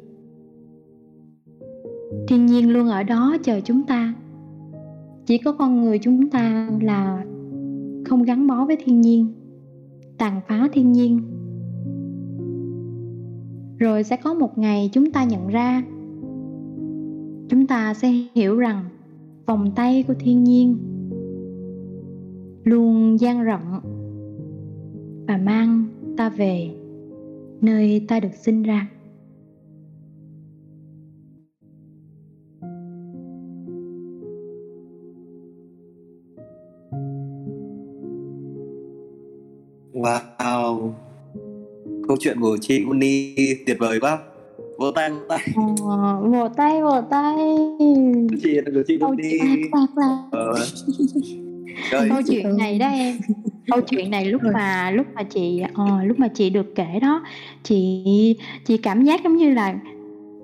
[2.29, 4.15] Thiên nhiên luôn ở đó chờ chúng ta.
[5.27, 7.25] Chỉ có con người chúng ta là
[8.07, 9.27] không gắn bó với thiên nhiên,
[10.19, 11.21] tàn phá thiên nhiên.
[13.79, 15.83] Rồi sẽ có một ngày chúng ta nhận ra,
[17.49, 18.85] chúng ta sẽ hiểu rằng
[19.47, 20.79] vòng tay của thiên nhiên
[22.65, 23.81] luôn dang rộng.
[25.29, 25.85] Và mang
[26.17, 26.71] ta về
[27.61, 28.87] nơi ta được sinh ra.
[39.93, 40.91] Wow.
[42.09, 43.37] Câu chuyện của chị Uni
[43.67, 44.19] tuyệt vời quá.
[44.79, 45.49] Vỗ tay, vỗ tay.
[45.87, 47.57] Ờ, Vỗ tay, vỗ tay.
[48.43, 49.39] Chị là của chị Uni
[50.33, 50.55] ờ.
[51.91, 53.17] Câu chuyện này đó em
[53.71, 57.23] câu chuyện này lúc mà lúc mà chị uh, lúc mà chị được kể đó
[57.63, 58.05] chị
[58.65, 59.75] chị cảm giác giống như là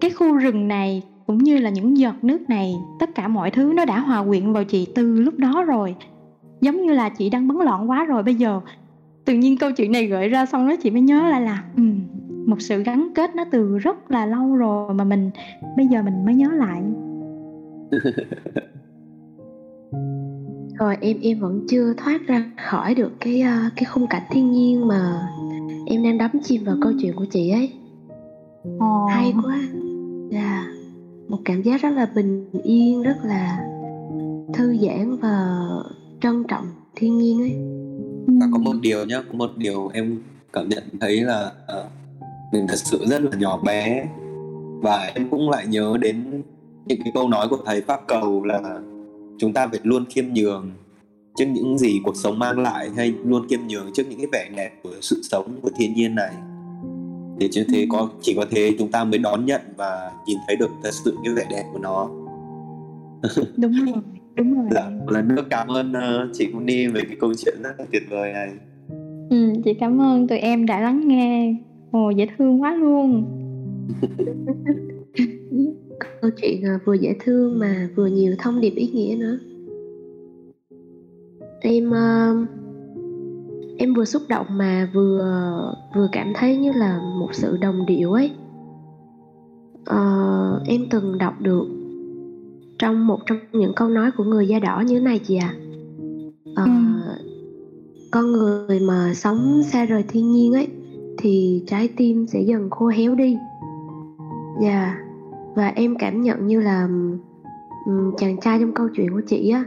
[0.01, 3.73] cái khu rừng này cũng như là những giọt nước này tất cả mọi thứ
[3.77, 5.95] nó đã hòa quyện vào chị từ lúc đó rồi.
[6.61, 8.61] Giống như là chị đang bấn loạn quá rồi bây giờ
[9.25, 12.01] tự nhiên câu chuyện này gợi ra xong đó chị mới nhớ lại là um,
[12.47, 15.31] một sự gắn kết nó từ rất là lâu rồi mà mình
[15.77, 16.83] bây giờ mình mới nhớ lại
[20.79, 24.53] rồi em em vẫn chưa thoát ra khỏi được cái uh, cái khung cảnh thiên
[24.53, 25.29] nhiên mà
[25.87, 27.73] em đang đắm chìm vào câu chuyện của chị ấy.
[28.77, 29.11] Oh.
[29.11, 29.59] hay quá.
[30.31, 30.65] Yeah.
[31.29, 33.59] một cảm giác rất là bình yên rất là
[34.55, 35.59] thư giãn và
[36.21, 36.67] trân trọng
[36.97, 37.57] thiên nhiên ấy.
[38.41, 40.23] Và có một điều nhá có một điều em
[40.53, 41.85] cảm nhận thấy là uh,
[42.53, 44.09] mình thật sự rất là nhỏ bé.
[44.83, 46.43] Và em cũng lại nhớ đến
[46.87, 48.81] những cái câu nói của thầy pháp cầu là
[49.39, 50.71] chúng ta phải luôn khiêm nhường
[51.37, 54.51] trước những gì cuộc sống mang lại hay luôn khiêm nhường trước những cái vẻ
[54.57, 56.33] đẹp của sự sống của thiên nhiên này.
[57.39, 60.57] Để như thế có chỉ có thế chúng ta mới đón nhận và nhìn thấy
[60.57, 62.09] được thật sự cái vẻ đẹp của nó.
[63.57, 64.03] Đúng rồi
[64.37, 64.67] đúng rồi.
[64.71, 67.85] Dạ, một lần nữa cảm ơn uh, chị Muni về cái câu chuyện rất là
[67.93, 68.51] tuyệt vời này.
[69.31, 71.55] Ừ, chị cảm ơn tụi em đã lắng nghe.
[71.91, 73.25] Ồ dễ thương quá luôn
[76.01, 79.39] câu chuyện ờ, vừa dễ thương mà vừa nhiều thông điệp ý nghĩa nữa
[81.61, 82.49] em uh,
[83.79, 88.13] em vừa xúc động mà vừa vừa cảm thấy như là một sự đồng điệu
[88.13, 88.31] ấy
[89.91, 91.67] uh, em từng đọc được
[92.79, 95.55] trong một trong những câu nói của người da đỏ như thế này chị ạ
[96.55, 96.63] à.
[96.63, 96.73] uh, ừ.
[98.11, 100.69] con người mà sống xa rời thiên nhiên ấy
[101.19, 103.37] thì trái tim sẽ dần khô héo đi
[104.61, 105.06] dạ yeah
[105.57, 106.89] và em cảm nhận như là
[107.87, 109.65] um, chàng trai trong câu chuyện của chị á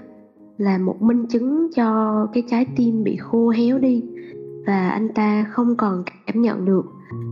[0.57, 4.03] là một minh chứng cho cái trái tim bị khô héo đi.
[4.67, 6.85] Và anh ta không còn cảm nhận được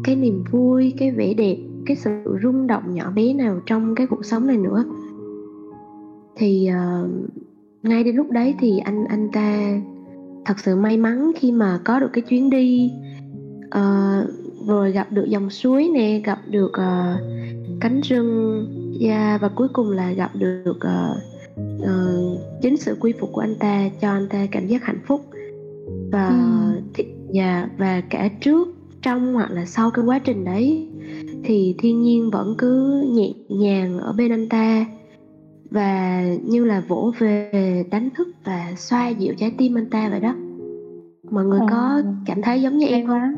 [0.04, 4.08] cái niềm vui cái vẻ đẹp cái sự rung động nhỏ bé nào trong cái
[4.08, 4.84] cuộc sống này nữa.
[6.36, 7.10] Thì uh,
[7.84, 9.80] ngay đến lúc đấy thì anh anh ta
[10.46, 12.92] thật sự may mắn khi mà có được cái chuyến đi.
[13.68, 14.30] Uh,
[14.68, 17.22] rồi gặp được dòng suối nè gặp được uh,
[17.82, 18.66] cánh rừng.
[19.02, 21.18] Yeah, và cuối cùng là gặp được uh,
[21.84, 25.22] uh, chính sự quy phục của anh ta cho anh ta cảm giác hạnh phúc.
[26.12, 26.82] Và ừ.
[26.94, 28.68] thì, yeah, và cả trước
[29.02, 30.88] trong hoặc là sau cái quá trình đấy
[31.44, 34.86] thì thiên nhiên vẫn cứ nhẹ nhàng ở bên anh ta.
[35.72, 40.20] Và như là vỗ về đánh thức và xoa dịu trái tim anh ta vậy
[40.20, 40.36] đó.
[41.32, 41.66] Mọi người ừ.
[41.70, 43.36] có cảm thấy giống như em không?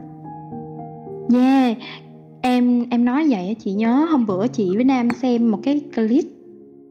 [1.34, 1.78] Yeah
[2.42, 6.26] em em nói vậy chị nhớ hôm bữa chị với nam xem một cái clip.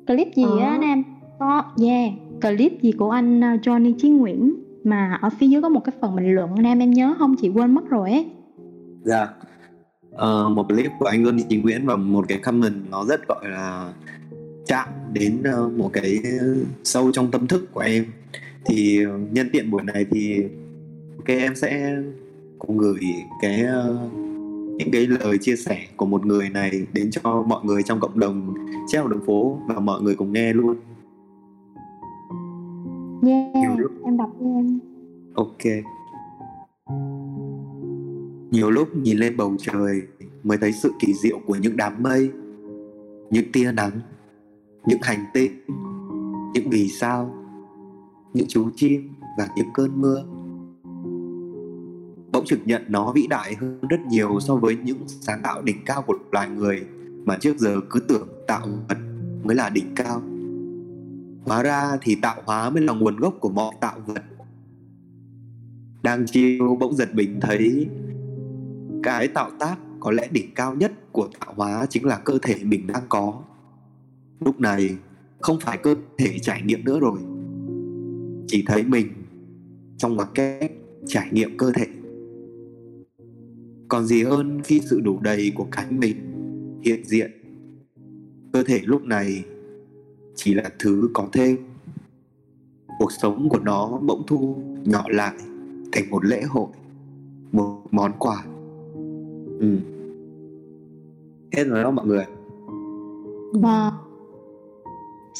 [0.06, 0.58] Clip gì ờ.
[0.58, 1.02] á nam?
[1.38, 5.68] Có yeah clip gì của anh uh, Johnny Chí Nguyễn mà ở phía dưới có
[5.68, 7.36] một cái phần bình luận nam em nhớ không?
[7.40, 8.26] Chị quên mất rồi ấy.
[9.04, 9.28] Dạ.
[10.14, 13.48] Uh, một clip của anh Johnny Chí Nguyễn và một cái comment nó rất gọi
[13.48, 13.92] là
[14.66, 16.18] chạm đến uh, một cái
[16.84, 18.04] sâu trong tâm thức của em.
[18.64, 19.00] Thì
[19.32, 20.42] nhân tiện buổi này thì
[21.16, 21.96] ok em sẽ
[22.58, 23.00] cùng gửi
[23.42, 24.27] cái uh,
[24.78, 28.18] những cái lời chia sẻ của một người này đến cho mọi người trong cộng
[28.18, 28.54] đồng
[28.88, 30.76] treo đường phố và mọi người cùng nghe luôn.
[33.26, 33.92] Yeah lúc...
[34.04, 34.78] em đọc luôn
[35.34, 35.62] ok.
[38.50, 40.02] Nhiều lúc nhìn lên bầu trời
[40.42, 42.30] mới thấy sự kỳ diệu của những đám mây
[43.30, 44.00] những tia nắng
[44.86, 45.52] những hành tinh
[46.54, 47.34] những vì sao
[48.34, 49.08] những chú chim
[49.38, 50.24] và những cơn mưa
[52.38, 55.84] bỗng trực nhận nó vĩ đại hơn rất nhiều so với những sáng tạo đỉnh
[55.86, 56.84] cao của loài người
[57.24, 58.98] mà trước giờ cứ tưởng tạo vật
[59.44, 60.22] mới là đỉnh cao.
[61.44, 64.22] Hóa ra thì tạo hóa mới là nguồn gốc của mọi tạo vật.
[66.02, 67.86] Đang chiêu bỗng giật mình thấy
[69.02, 72.54] cái tạo tác có lẽ đỉnh cao nhất của tạo hóa chính là cơ thể
[72.62, 73.42] mình đang có.
[74.40, 74.96] Lúc này
[75.40, 77.18] không phải cơ thể trải nghiệm nữa rồi,
[78.46, 79.08] chỉ thấy mình
[79.96, 80.72] trong ngoặc kép
[81.06, 81.86] trải nghiệm cơ thể
[83.88, 86.16] còn gì hơn khi sự đủ đầy của cánh mình
[86.84, 87.30] hiện diện.
[88.52, 89.44] Cơ thể lúc này
[90.34, 91.56] chỉ là thứ có thêm.
[92.98, 95.34] Cuộc sống của nó bỗng thu nhỏ lại
[95.92, 96.68] thành một lễ hội,
[97.52, 98.44] một món quà.
[99.60, 99.76] Ừ.
[101.52, 102.24] hết rồi đó mọi người.
[103.52, 103.90] Wow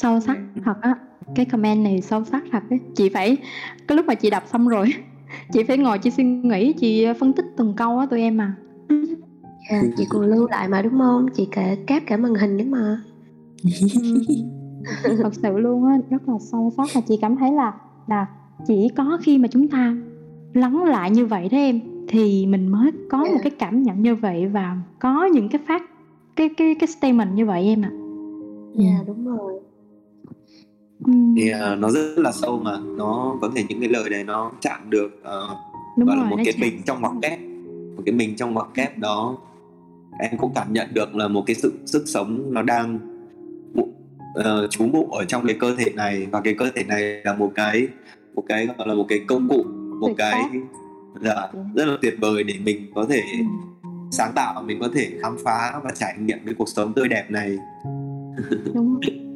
[0.01, 0.95] sâu sắc thật á.
[1.35, 3.37] Cái comment này sâu sắc thật đấy chị phải
[3.87, 4.93] cái lúc mà chị đọc xong rồi
[5.53, 8.55] chị phải ngồi chị suy nghĩ chị phân tích từng câu á tụi em à
[9.69, 12.67] yeah, chị còn lưu lại mà đúng không chị kể cáp cả màn hình đấy
[12.67, 13.01] mà
[15.23, 17.73] thật sự luôn á rất là sâu sắc và chị cảm thấy là
[18.07, 18.27] là
[18.67, 19.95] chỉ có khi mà chúng ta
[20.53, 23.33] lắng lại như vậy đó em thì mình mới có yeah.
[23.33, 25.83] một cái cảm nhận như vậy và có những cái phát
[26.35, 27.91] cái cái cái statement như vậy em ạ.
[27.91, 27.97] À.
[28.75, 29.59] Dạ yeah, đúng rồi
[31.07, 34.51] thì uh, nó rất là sâu mà nó có thể những cái lời này nó
[34.61, 35.57] chạm được uh,
[35.97, 37.39] Đúng gọi rồi, là một cái mình trong ngoặc kép
[37.95, 39.37] một cái mình trong ngoặc kép đó.
[40.19, 42.99] Em cũng cảm nhận được là một cái sự sức sống nó đang
[43.79, 47.33] uh, trú ngụ ở trong cái cơ thể này và cái cơ thể này là
[47.33, 47.87] một cái
[48.35, 49.63] một cái gọi là một cái công cụ
[49.99, 50.43] một tuyệt cái
[51.21, 53.45] dạ, rất là tuyệt vời để mình có thể ừ.
[54.11, 57.25] sáng tạo mình có thể khám phá và trải nghiệm cái cuộc sống tươi đẹp
[57.29, 57.57] này.
[58.73, 58.99] Đúng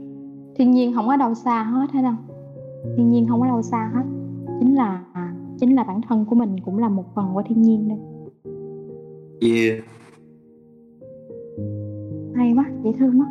[0.56, 2.14] thiên nhiên không có đâu xa hết hay đâu.
[2.98, 4.04] Thiên nhiên không có đâu xa hết.
[4.60, 5.04] Chính là
[5.60, 7.98] chính là bản thân của mình cũng là một phần của thiên nhiên đây.
[9.42, 9.84] Yeah.
[12.36, 13.28] Hay quá dễ thương quá.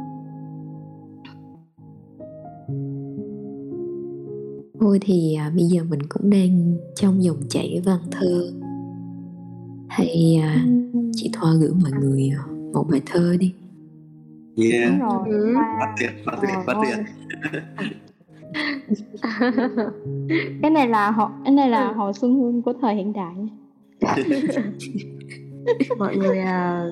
[4.81, 8.53] Thôi thì à, bây giờ mình cũng đang trong dòng chảy văn thơ.
[9.89, 10.67] Hay à,
[11.13, 12.43] chị thoa gửi mọi người à,
[12.73, 13.55] một bài thơ đi
[14.57, 15.29] yeah Đúng rồi.
[15.29, 15.55] Ừ.
[15.81, 17.05] phát triển phát triển phát triển
[20.63, 23.35] cái này là họ cái này là họ xuân hương của thời hiện đại
[25.99, 26.87] mọi người à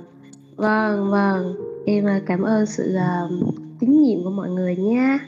[0.60, 1.56] vâng vâng.
[1.86, 5.18] Em à, cảm ơn sự uh, tín nhiệm của mọi người nha.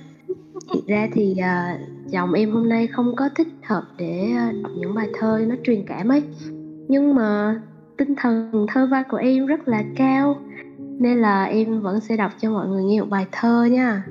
[0.73, 1.81] Thực ra thì uh,
[2.13, 4.29] chồng em hôm nay không có thích hợp để
[4.63, 6.23] đọc những bài thơ nó truyền cảm ấy.
[6.89, 7.61] Nhưng mà
[7.97, 10.37] tinh thần thơ văn của em rất là cao
[10.99, 14.05] nên là em vẫn sẽ đọc cho mọi người nghe một bài thơ nha.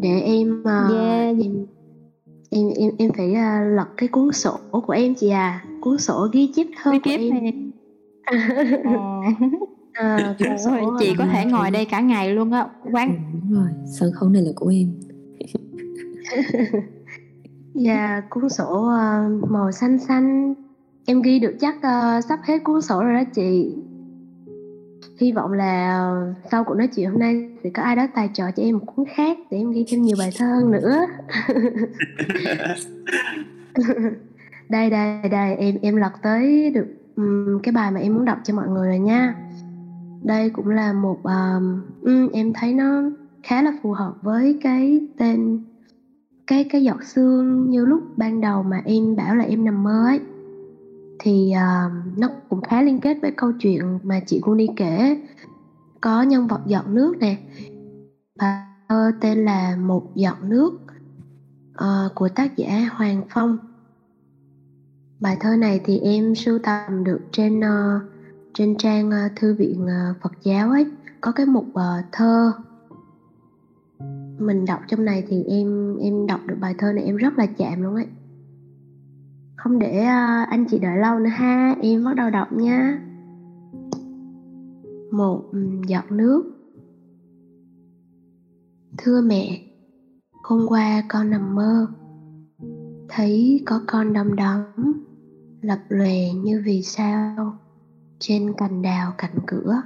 [0.00, 1.36] Để em uh, yeah.
[1.38, 1.66] em
[2.50, 5.64] em em em phải uh, lật cái cuốn sổ của em chị à.
[5.80, 7.72] Cuốn sổ ghi chép thơ của em.
[9.92, 12.68] à, rồi, chị có thể ngồi đây cả ngày luôn á.
[12.92, 13.68] Quán ừ, đúng rồi.
[13.98, 14.92] Sân khấu này là của em.
[17.74, 20.54] Dạ yeah, cuốn sổ uh, màu xanh xanh.
[21.06, 23.74] Em ghi được chắc uh, sắp hết cuốn sổ rồi đó chị
[25.20, 26.10] hy vọng là
[26.50, 28.84] sau cuộc nói chuyện hôm nay sẽ có ai đó tài trợ cho em một
[28.86, 31.06] cuốn khác để em ghi thêm nhiều bài thơ hơn nữa.
[34.68, 36.86] Đây đây đây em em lật tới được
[37.16, 39.34] um, cái bài mà em muốn đọc cho mọi người rồi nha.
[40.22, 43.02] Đây cũng là một um, um, em thấy nó
[43.42, 45.60] khá là phù hợp với cái tên
[46.46, 50.04] cái cái giọt xương như lúc ban đầu mà em bảo là em nằm mơ
[50.06, 50.20] ấy
[51.18, 55.22] thì uh, nó cũng khá liên kết với câu chuyện mà chị Guni đi kể.
[56.00, 57.36] Có nhân vật giọt nước nè
[58.38, 60.70] và thơ tên là một giọt nước
[61.70, 63.58] uh, của tác giả Hoàng Phong.
[65.20, 68.02] Bài thơ này thì em sưu tầm được trên uh,
[68.54, 70.86] trên trang uh, thư viện uh, Phật giáo ấy.
[71.20, 72.52] Có cái mục uh, thơ.
[74.38, 77.46] Mình đọc trong này thì em em đọc được bài thơ này em rất là
[77.46, 78.06] chạm luôn ấy
[79.66, 81.76] không để uh, anh chị đợi lâu nữa ha.
[81.82, 83.02] Em bắt đầu đọc nha.
[85.12, 85.42] Một
[85.86, 86.44] giọt nước.
[88.98, 89.62] Thưa mẹ
[90.42, 91.86] hôm qua con nằm mơ.
[93.08, 94.62] Thấy có con đom đóm
[95.60, 97.58] lập lòe như vì sao
[98.18, 99.82] trên cành đào cạnh cửa.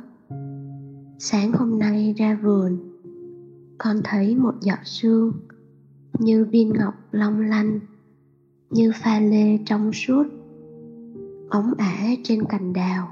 [1.18, 2.78] Sáng hôm nay ra vườn
[3.78, 5.33] con thấy một giọt sương
[6.18, 7.81] như viên ngọc long lanh
[8.71, 10.25] như pha lê trong suốt
[11.51, 13.09] ống ả trên cành đào,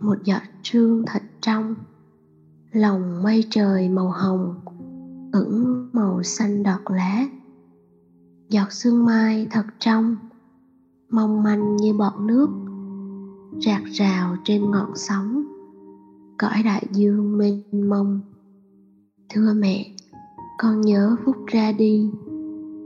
[0.00, 1.74] một giọt sương thật trong,
[2.72, 4.54] lòng mây trời màu hồng,
[5.32, 7.26] ửng màu xanh đọt lá,
[8.48, 10.16] giọt sương mai thật trong,
[11.10, 12.48] mong manh như bọt nước,
[13.66, 15.44] rạc rào trên ngọn sóng,
[16.38, 18.20] cõi đại dương mênh mông.
[19.28, 19.94] Thưa mẹ,
[20.58, 22.10] con nhớ phút ra đi,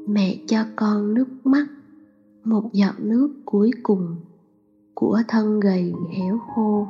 [0.09, 1.67] mẹ cho con nước mắt
[2.47, 4.17] một giọt nước cuối cùng
[4.95, 6.87] của thân gầy héo khô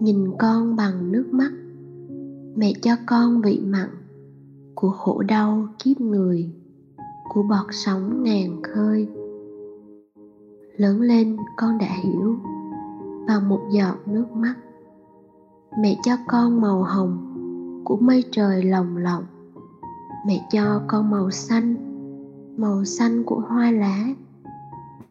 [0.00, 1.52] nhìn con bằng nước mắt,
[2.56, 3.88] mẹ cho con vị mặn
[4.74, 6.50] của khổ đau kiếp người
[7.28, 9.08] của bọt sóng ngàn khơi.
[10.76, 12.36] Lớn lên con đã hiểu,
[13.28, 14.54] bằng một giọt nước mắt,
[15.82, 17.34] mẹ cho con màu hồng
[17.84, 19.24] của mây trời lồng lộng.
[20.26, 21.93] Mẹ cho con màu xanh
[22.56, 24.04] màu xanh của hoa lá.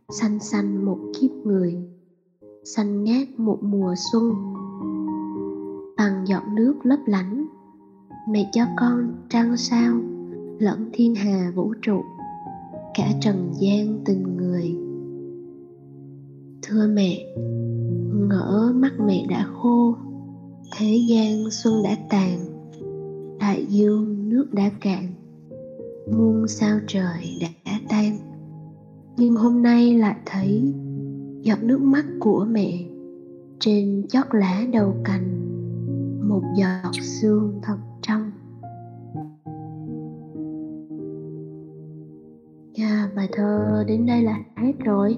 [0.10, 1.78] Xanh xanh một kiếp người.
[2.64, 4.34] Xanh ngát một mùa xuân.
[5.98, 7.46] Bằng giọt nước lấp lánh.
[8.30, 9.94] Mẹ cho con trăng sao,
[10.60, 12.02] lẫn thiên hà vũ trụ,
[12.94, 14.76] cả trần gian tình người.
[16.62, 17.36] Thưa mẹ,
[18.30, 19.96] ngỡ mắt mẹ đã khô,
[20.78, 22.40] thế gian xuân đã tàn,
[23.40, 25.04] đại dương nước đã cạn
[26.12, 28.18] muôn sao trời đã tan.
[29.18, 30.74] Nhưng hôm nay lại thấy
[31.42, 32.86] giọt nước mắt của mẹ
[33.60, 35.40] trên chót lá đầu cành
[36.30, 38.32] một giọt sương thật trong.
[42.78, 45.18] Yeah, bài thơ đến đây là hết rồi.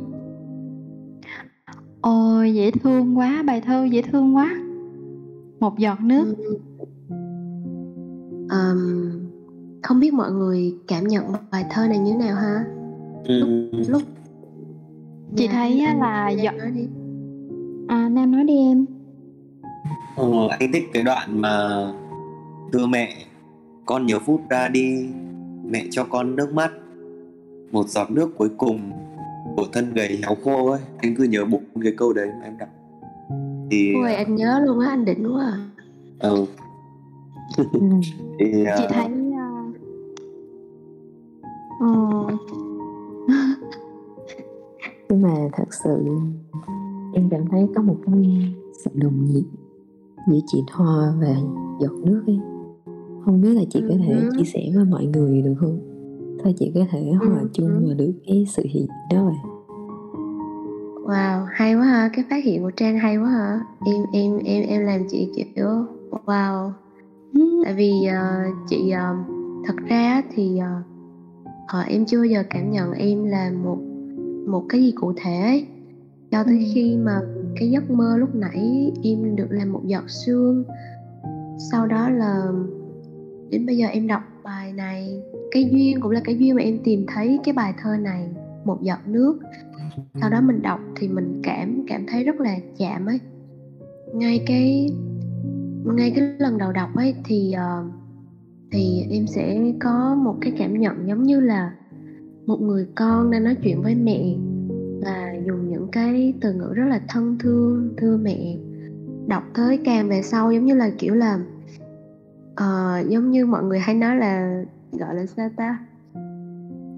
[2.02, 4.56] Ôi dễ thương quá bài thơ dễ thương quá.
[5.60, 6.36] Một giọt nước.
[8.50, 9.25] Um,
[9.88, 12.64] không biết mọi người cảm nhận bài thơ này như thế nào ha?
[13.28, 13.50] Lúc
[13.88, 14.02] lúc
[15.36, 16.88] chị Dạ, thấy anh- là anh giọt nói đi.
[17.88, 18.86] à nam nói đi em.
[20.16, 21.68] Ờ, anh thích cái đoạn mà
[22.74, 23.14] thưa mẹ
[23.86, 25.10] con nhiều phút ra đi
[25.66, 26.72] mẹ cho con nước mắt.
[27.72, 28.80] Một giọt nước cuối cùng
[29.56, 30.82] của thân gầy héo khô ấy.
[30.98, 32.70] Anh cứ nhớ bụng cái câu đấy mà em đọc.
[33.72, 35.58] Thì Ôi anh nhớ luôn á anh đỉnh quá à.
[36.20, 36.46] ờ, Ừ.
[38.40, 39.08] thì chị ờ, thấy
[41.80, 41.88] ờ,
[45.10, 46.06] nhưng mà thật sự
[47.14, 48.14] em cảm thấy có một cái
[48.86, 49.44] sự đồng nhiệt
[50.28, 51.36] giữa chị Thoa và
[51.80, 52.40] giọt nước ấy
[53.26, 54.30] không biết là chị có thể Ừ.
[54.38, 55.80] chia sẻ với mọi người được không
[56.44, 57.48] thôi chị có thể hòa Ừ.
[57.54, 59.36] chung vào được cái sự hiện đó vậy
[61.06, 63.60] Wow, hay quá ha, cái phát hiện của Trang hay quá ha.
[63.86, 65.68] Em em em em làm chị kiểu
[66.26, 66.72] wow.
[67.64, 69.16] Tại vì ờ, chị ờ,
[69.68, 70.68] thật ra thì ờ,
[71.68, 73.78] ờ, em chưa bao giờ cảm nhận em là một
[74.48, 75.66] một cái gì cụ thể ấy.
[76.32, 76.66] Cho tới Ừ.
[76.74, 77.22] khi mà
[77.56, 80.64] cái giấc mơ lúc nãy em được làm một giọt sương.
[81.72, 82.52] Sau đó là
[83.50, 86.80] đến bây giờ em đọc bài này cái duyên cũng là cái duyên mà em
[86.84, 88.30] tìm thấy cái bài thơ này
[88.66, 89.40] một giọt nước
[90.22, 93.20] sau đó mình đọc thì mình cảm cảm thấy rất là chạm ấy
[94.14, 94.90] ngay cái
[95.86, 97.84] ngay cái lần đầu đọc ấy thì ờ,
[98.76, 101.74] thì em sẽ có một cái cảm nhận giống như là
[102.46, 104.36] một người con đang nói chuyện với mẹ
[105.02, 108.58] và dùng những cái từ ngữ rất là thân thương thưa mẹ.
[109.28, 111.40] Đọc tới càng về sau giống như là kiểu là
[112.52, 115.80] uh, giống như mọi người hay nói là gọi là sao ta?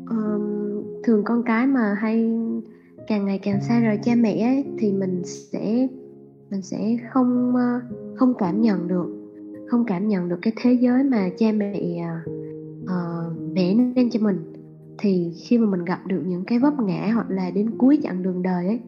[0.10, 2.40] Um, thường con cái mà hay
[3.08, 5.88] càng ngày càng xa rời cha mẹ ấy, thì mình sẽ
[6.50, 7.82] mình sẽ không ờ,
[8.16, 9.17] không cảm nhận được
[9.68, 12.24] không cảm nhận được cái thế giới mà cha mẹ à,
[12.88, 14.54] ờ, vẽ nên cho mình.
[14.98, 18.24] Thì khi mà mình gặp được những cái vấp ngã hoặc là đến cuối chặng
[18.24, 18.80] đường đời ấy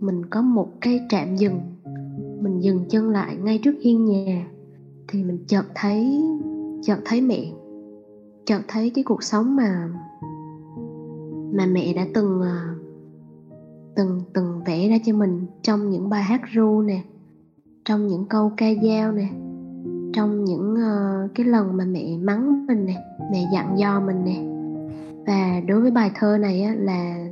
[0.00, 1.60] mình có một cái trạm dừng.
[2.40, 4.48] Mình dừng chân lại ngay trước hiên nhà
[5.08, 6.22] thì mình chợt thấy
[6.82, 7.52] chợt thấy mẹ.
[8.44, 9.88] Chợt thấy cái cuộc sống mà
[11.54, 12.74] mà mẹ đã từng à,
[13.96, 17.02] từng từng vẽ ra cho mình trong những bài hát ru nè
[17.84, 19.45] trong những câu ca dao nè
[20.12, 22.94] trong những uh, cái lần mà mẹ mắng mình nè
[23.32, 24.42] mẹ dặn dò mình nè.
[25.26, 27.26] Và đối với bài thơ này á, là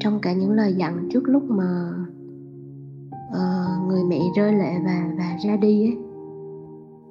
[0.00, 1.90] trong cả những lời dặn trước lúc mà
[3.30, 5.96] uh, người mẹ rơi lệ và và ra đi ấy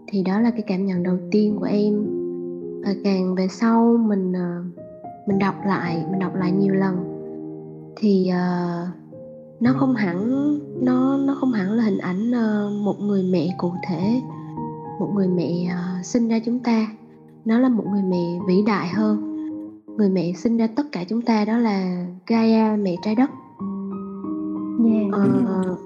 [0.08, 2.06] thì đó là cái cảm nhận đầu tiên của em.
[2.86, 4.80] Và càng về sau mình uh,
[5.28, 6.96] mình đọc lại mình đọc lại nhiều lần
[7.96, 8.88] thì uh,
[9.60, 10.30] nó không hẳn
[10.86, 14.22] nó nó không hẳn là hình ảnh uh, một người mẹ cụ thể
[15.00, 16.88] một người mẹ ờ, sinh ra chúng ta.
[17.46, 19.36] Nó là một người mẹ vĩ đại hơn.
[19.98, 23.30] Người mẹ sinh ra tất cả chúng ta đó là Gaia mẹ trái đất.
[24.86, 25.12] Yeah.
[25.12, 25.78] Ờ,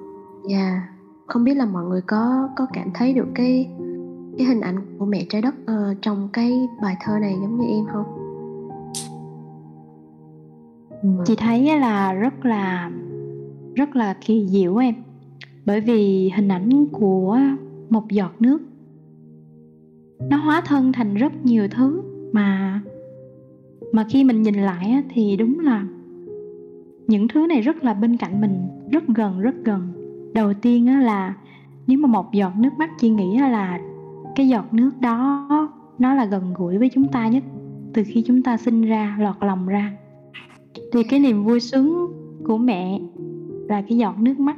[0.49, 0.83] yeah.
[1.27, 3.69] không biết là mọi người có có cảm thấy được cái
[4.37, 7.67] cái hình ảnh của mẹ trái đất ờ, trong cái bài thơ này giống như
[7.67, 8.19] em không?
[11.25, 12.91] Chị thấy là rất là
[13.75, 14.95] rất là kỳ diệu em.
[15.65, 17.39] Bởi vì hình ảnh của
[17.89, 18.61] một giọt nước
[20.29, 22.01] nó hóa thân thành rất nhiều thứ
[22.31, 22.81] mà
[23.93, 25.85] mà khi mình nhìn lại á, thì đúng là
[27.07, 29.81] những thứ này rất là bên cạnh mình rất gần rất gần.
[30.33, 31.35] Đầu tiên á, là
[31.87, 33.79] nếu mà một giọt nước mắt chị nghĩ là
[34.35, 35.47] cái giọt nước đó
[35.99, 37.43] nó là gần gũi với chúng ta nhất
[37.93, 39.91] từ khi chúng ta sinh ra lọt lòng ra.
[40.91, 42.07] Thì cái niềm vui sướng
[42.43, 42.99] của mẹ
[43.67, 44.57] là cái giọt nước mắt.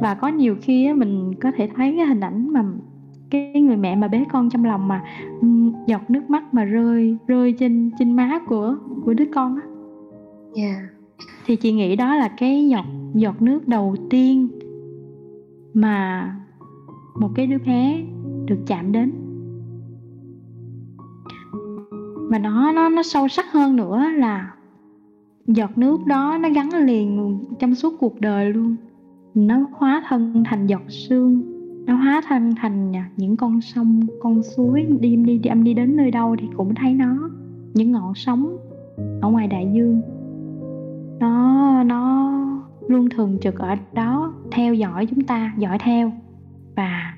[0.00, 2.64] Và có nhiều khi mình có thể thấy cái hình ảnh mà
[3.30, 5.04] cái người mẹ mà bế con trong lòng mà
[5.86, 9.62] giọt nước mắt mà rơi rơi trên trên má của của đứa con á.
[10.54, 10.82] Yeah.
[11.46, 14.48] thì chị nghĩ đó là cái giọt giọt nước đầu tiên
[15.74, 16.24] mà
[17.20, 18.02] một cái đứa bé
[18.46, 19.12] được chạm đến.
[22.30, 24.54] Mà nó nó nó sâu sắc hơn nữa là
[25.46, 28.76] giọt nước đó nó gắn liền trong suốt cuộc đời luôn.
[29.34, 31.49] Nó hóa thân thành giọt sương
[31.90, 35.96] nó hóa thân thành những con sông con suối đi đi đi âm đi đến
[35.96, 37.30] nơi đâu thì cũng thấy nó
[37.74, 38.56] những ngọn sóng
[39.20, 40.00] ở ngoài đại dương.
[41.20, 42.32] Nó nó
[42.88, 46.12] luôn thường trực ở đó theo dõi chúng ta dõi theo.
[46.76, 47.14] Và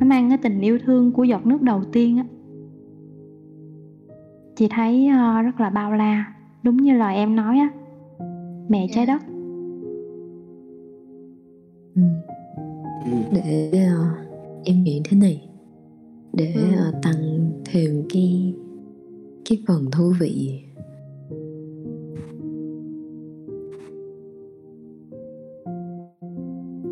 [0.00, 2.24] nó mang cái tình yêu thương của giọt nước đầu tiên á.
[4.56, 7.70] Chị thấy uh, rất là bao la đúng như lời em nói á.
[8.68, 9.22] Mẹ trái đất.
[11.94, 12.02] Ừ.
[13.32, 15.48] để uh, em nghĩ thế này.
[16.32, 18.54] Để uh, tăng thêm cái
[19.48, 20.62] cái phần thú vị.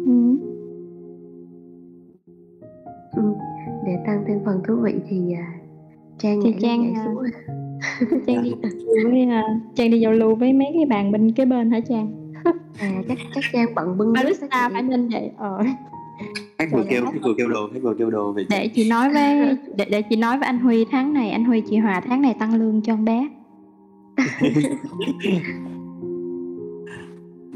[0.06, 0.36] Ừ.
[3.16, 3.22] Ừ.
[3.86, 5.64] để tăng thêm phần thú vị thì uh,
[6.18, 6.94] trang thì trang
[8.26, 8.52] trang đi
[9.04, 12.32] với uh, trang đi giao lưu với mấy cái bạn bên cái bên hả trang?
[12.78, 15.30] À chắc chắc trang bận bưng barista phải nên vậy?
[15.36, 15.58] Ờ
[16.58, 18.88] khách vừa kêu khách vừa kêu đồ khách vừa kêu đồ về để chị.
[18.88, 22.00] nói với để, để chị nói với anh Huy tháng này anh Huy chị Hòa
[22.00, 23.28] tháng này tăng lương cho con bé.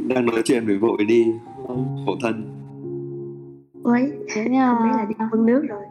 [0.08, 1.32] Đang nói chuyện với vội đi
[2.06, 2.54] khổ thân.
[3.82, 5.82] Ôi, đấy là đi bưng nước rồi.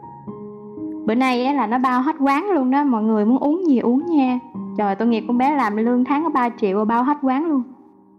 [1.06, 3.78] Bữa nay á là nó bao hết quán luôn đó mọi người muốn uống gì
[3.78, 4.38] uống nha.
[4.78, 7.62] Trời tôi nghiệp con bé làm lương tháng có 3 triệu bao hết quán luôn.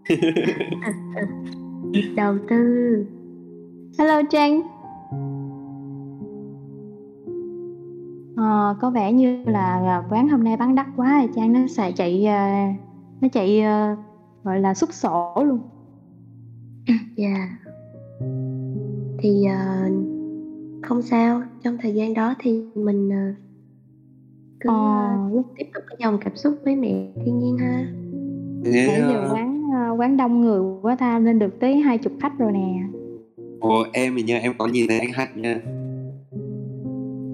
[2.16, 3.06] Đầu tư.
[3.98, 4.60] Hello trang
[8.40, 12.26] à, có vẻ như là quán hôm nay bán đắt quá trang nó xài chạy
[12.26, 12.48] ờ,
[13.20, 13.96] nó chạy ờ,
[14.44, 15.60] gọi là xúc sổ luôn.
[17.16, 17.28] Dạ.
[17.28, 17.48] Yeah.
[19.18, 19.92] thì uh,
[20.82, 23.36] không sao trong thời gian đó thì mình uh,
[24.60, 27.86] cứ uh, tiếp tục cái dòng cảm xúc với mẹ thiên nhiên ha.
[28.64, 32.38] Nãy giờ quán uh, quán đông người quá ta lên được tới hai chục khách
[32.38, 32.82] rồi nè.
[33.60, 35.60] Ồ em thì nha em có nhìn thấy anh hạnh nha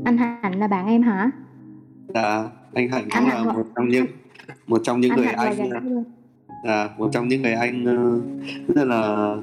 [0.06, 1.30] anh hạnh là bạn em hả?
[2.14, 4.06] Dạ anh hạnh cũng là một trong những
[4.66, 6.04] một trong những anh người anh
[6.64, 8.22] dạ một trong những người anh uh,
[8.76, 9.34] rất là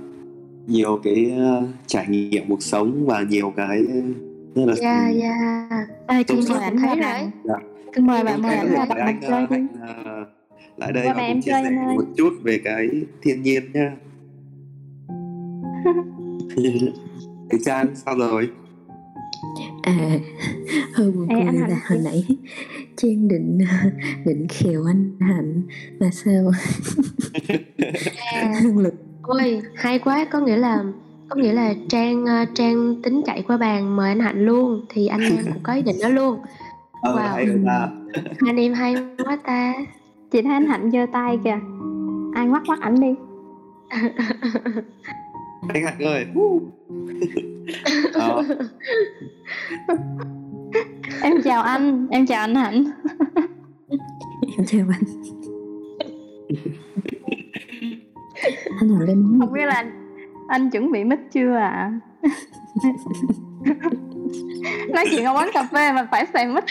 [0.68, 3.82] nhiều cái uh, trải nghiệm cuộc sống và nhiều cái
[4.56, 5.68] rất là dạ dạ.
[6.08, 7.32] À, chị mời anh thấy rồi.
[7.44, 7.56] Dạ.
[7.94, 9.58] cứ mời bạn mời anh ra bắt anh chơi đi.
[10.78, 12.90] Lại đây và cũng chia sẻ một chút về cái
[13.22, 13.96] thiên nhiên nha.
[17.52, 18.50] Thế Trang sao rồi?
[19.84, 20.20] À,
[20.94, 22.26] hơi buồn cười là hồi nãy
[22.98, 23.58] Trang định
[24.26, 25.62] định khều anh Hạnh.
[26.00, 26.52] Mà sao?
[28.64, 28.94] Năng lực.
[29.22, 30.26] ôi hay quá.
[30.32, 30.84] Có nghĩa là
[31.30, 34.86] có nghĩa là trang ờ, trang tính chạy qua bàn mời anh hạnh luôn.
[34.90, 36.40] Thì anh em cũng có ý định đó luôn.
[37.02, 37.36] Ờ, wow.
[37.36, 37.90] hay ta.
[38.48, 39.74] anh em hay quá ta.
[40.32, 41.60] Chị thấy anh hạnh giơ tay kìa.
[42.36, 43.16] Ai ngoắt ngoắt ảnh đi.
[45.74, 46.26] Anh hạnh ơi
[51.22, 52.84] em chào anh em chào anh hạnh.
[54.58, 55.04] Em chào anh.
[58.80, 59.92] Anh ngồi lên không biết là anh,
[60.48, 61.70] anh chuẩn bị mic chưa ạ?
[61.70, 62.30] À?
[64.94, 66.64] nói chuyện ở quán cà phê mà phải xài mic.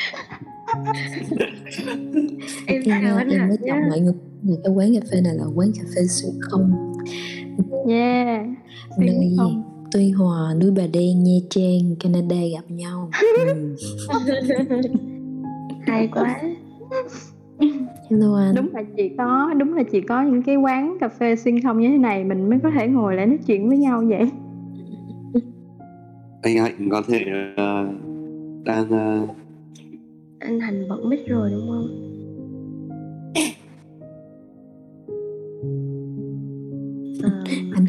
[2.66, 4.14] Em em, em, em mới chọn mọi người.
[4.42, 6.92] Là cái quán cà phê này là quán cà phê xuyên không.
[7.88, 8.46] Yeah.
[8.98, 9.71] Nơi không.
[9.92, 13.10] Tuy Hòa, núi Bà Đen, Nha Trang, Canada gặp nhau.
[13.46, 13.76] ừ.
[15.86, 16.40] Hay quá.
[18.10, 18.54] Hello anh.
[18.54, 21.80] Đúng là chỉ có, đúng là chỉ có những cái quán cà phê xuyên không
[21.80, 24.30] như thế này mình mới có thể ngồi lại nói chuyện với nhau vậy.
[26.42, 27.20] Anh Hạnh có thể
[27.52, 27.94] uh,
[28.64, 29.28] đang uh...
[30.38, 32.11] anh Hạnh bật mic rồi đúng không?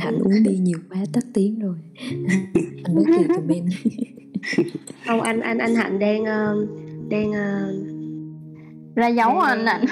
[0.03, 1.75] À, anh Hạnh uống đi nhiều quá tắt tiếng rồi.
[2.83, 3.69] Anh mới kêu comment
[5.07, 6.69] không anh anh anh Hạnh đang uh,
[7.09, 9.85] đang uh, ra dấu đang, anh Hạnh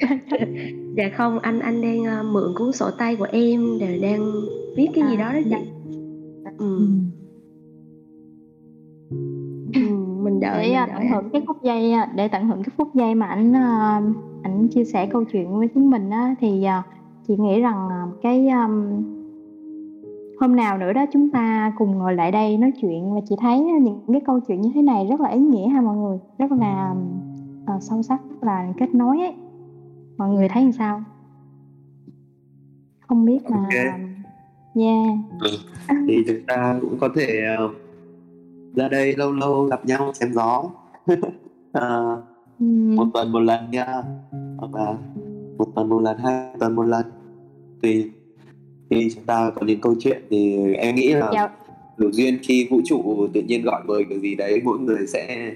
[0.96, 4.32] dạ không anh anh đang mượn cuốn sổ tay của em để đang
[4.76, 5.70] viết cái gì đó đó chị.
[6.58, 6.78] ừ.
[6.78, 6.86] ừ.
[9.74, 9.80] ừ
[10.22, 13.14] mình đợi để mình tận hưởng cái phút giây để tận hưởng cái phút giây
[13.14, 13.52] mà anh
[14.42, 16.34] ảnh chia sẻ câu chuyện với chúng mình á.
[16.40, 16.66] Thì
[17.28, 17.88] chị nghĩ rằng
[18.22, 19.19] cái um,
[20.40, 23.14] hôm nào nữa đó chúng ta cùng ngồi lại đây nói chuyện.
[23.14, 25.80] Và chị thấy những cái câu chuyện như thế này rất là ý nghĩa ha
[25.80, 26.18] mọi người.
[26.38, 26.94] Rất là
[27.76, 29.34] uh, sâu sắc rất là kết nối ấy.
[30.18, 31.02] Mọi người thấy làm sao?
[33.08, 33.74] Không biết mà Ok.
[34.74, 35.18] yeah.
[36.08, 37.68] Thì chúng ta cũng có thể ờ,
[38.76, 40.64] ra đây lâu lâu gặp nhau chém gió.
[41.72, 42.22] Ờ,
[42.60, 44.02] Ừm, một tuần một lần nha.
[44.58, 44.96] Hoặc là
[45.58, 47.06] một tuần một lần hai tuần một lần.
[47.82, 48.10] Tùy
[48.90, 51.48] khi chúng ta có những câu chuyện thì em nghĩ là dạ.
[51.96, 55.52] đủ duyên khi vũ trụ tự nhiên gọi mời cái gì đấy mỗi người sẽ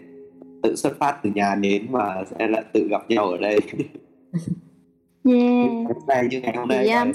[0.63, 3.61] tự xuất phát từ nhà đến và sẽ lại tự gặp nhau ở đây.
[5.29, 5.87] Yeah.
[6.09, 7.13] Đây như ngày hôm nay um,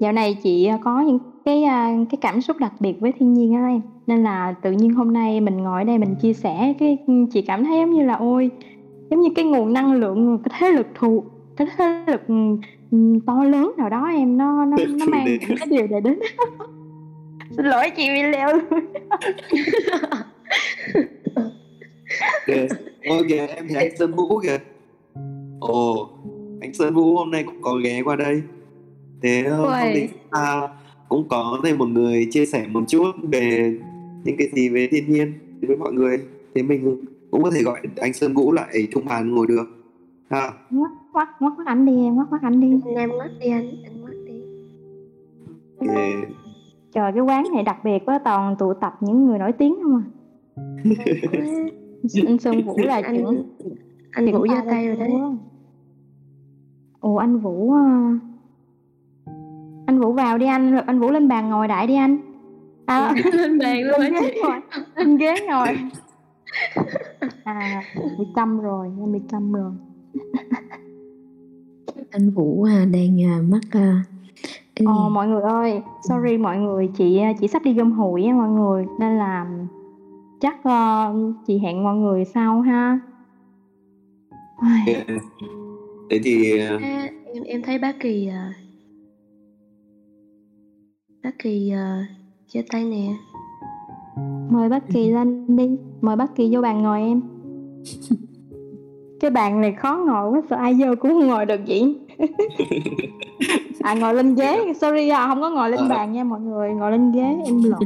[0.00, 3.54] dạo này chị có những cái à, cái cảm xúc đặc biệt với thiên nhiên
[3.54, 3.80] á em?
[4.06, 6.98] Nên là tự nhiên hôm nay mình ngồi ở đây mình chia sẻ cái
[7.32, 8.50] chị cảm thấy giống như là ôi
[9.10, 11.24] giống như cái nguồn năng lượng cái thế lực thụ
[11.56, 12.60] cái thế lực ừm,
[13.26, 16.18] to lớn nào đó em nó nó nó mang những cái điều này đến.
[17.56, 18.48] Xin lỗi chị bị leo.
[22.46, 22.66] Kìa
[23.04, 24.58] ôi kìa em thấy anh Sơn Vũ kìa.
[25.60, 26.10] Ồ
[26.60, 28.42] anh Sơn Vũ hôm nay cũng có ghé qua đây.
[29.22, 30.68] Thế ờ, hôm nay chúng ta
[31.08, 33.76] cũng có thêm một người chia sẻ một chút về
[34.24, 35.32] những cái gì về thiên nhiên
[35.62, 36.18] với mọi người.
[36.54, 39.64] Thế mình cũng có thể gọi anh Sơn Vũ lại chung bàn ngồi được.
[40.30, 42.80] Ha ngoắc ngoắc ngoắc ngoắc ảnh đi em ngoắc ngoắc ảnh đi.
[42.96, 44.42] Em ngắt đi anh anh ngắt đi.
[46.92, 49.96] Trời cái quán này đặc biệt quá toàn tụ tập những người nổi tiếng không
[49.96, 50.04] à?
[52.26, 53.42] Anh Sơn Vũ là anh trưởng
[54.10, 55.10] anh vũ pha tay rồi đấy.
[57.00, 58.18] Ồ anh Vũ à.
[59.86, 62.18] anh Vũ vào đi anh anh Vũ lên bàn ngồi đại đi anh.
[62.86, 64.60] À, lên bàn luôn lên á ghế ngồi
[64.96, 65.78] lên ghế ngồi.
[67.44, 67.82] À
[68.18, 69.72] bị câm rồi em bị câm rồi
[72.10, 74.02] anh Vũ à, đang à, mắc à,
[74.84, 75.14] Ồ gì?
[75.14, 78.86] mọi người ơi, sorry mọi người, chị chị sắp đi gom hụi á mọi người
[79.00, 79.46] nên là
[80.40, 81.14] chắc ờ,
[81.46, 83.00] chị hẹn mọi người sau ha.
[86.10, 88.52] Thế thì ờ, À, em em thấy bác kỳ à,
[91.24, 92.06] bác kỳ à,
[92.48, 93.12] giơ tay nè
[94.50, 97.20] Mời bác Kỳ lên đi, mời bác Kỳ vô bàn ngồi em.
[99.20, 101.98] Cái bàn này khó ngồi quá, sợ ai vô cũng không ngồi được vậy.
[103.80, 105.88] à ngồi lên ghế, sorry à, không có ngồi lên Ờ.
[105.88, 107.80] bàn nha mọi người, ngồi lên ghế em lộn.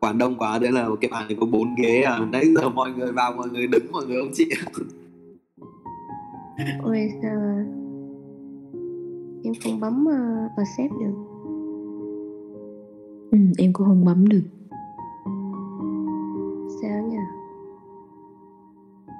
[0.00, 2.18] mà đông quá đấy là cái bàn này có bốn ghế à.
[2.32, 4.46] Nãy giờ mọi người vào mọi người đứng mọi người không chịu.
[6.82, 7.64] Ôi sao à,
[9.44, 11.14] em không bấm uh, accept được.
[13.30, 14.42] Ừ, em cũng không bấm được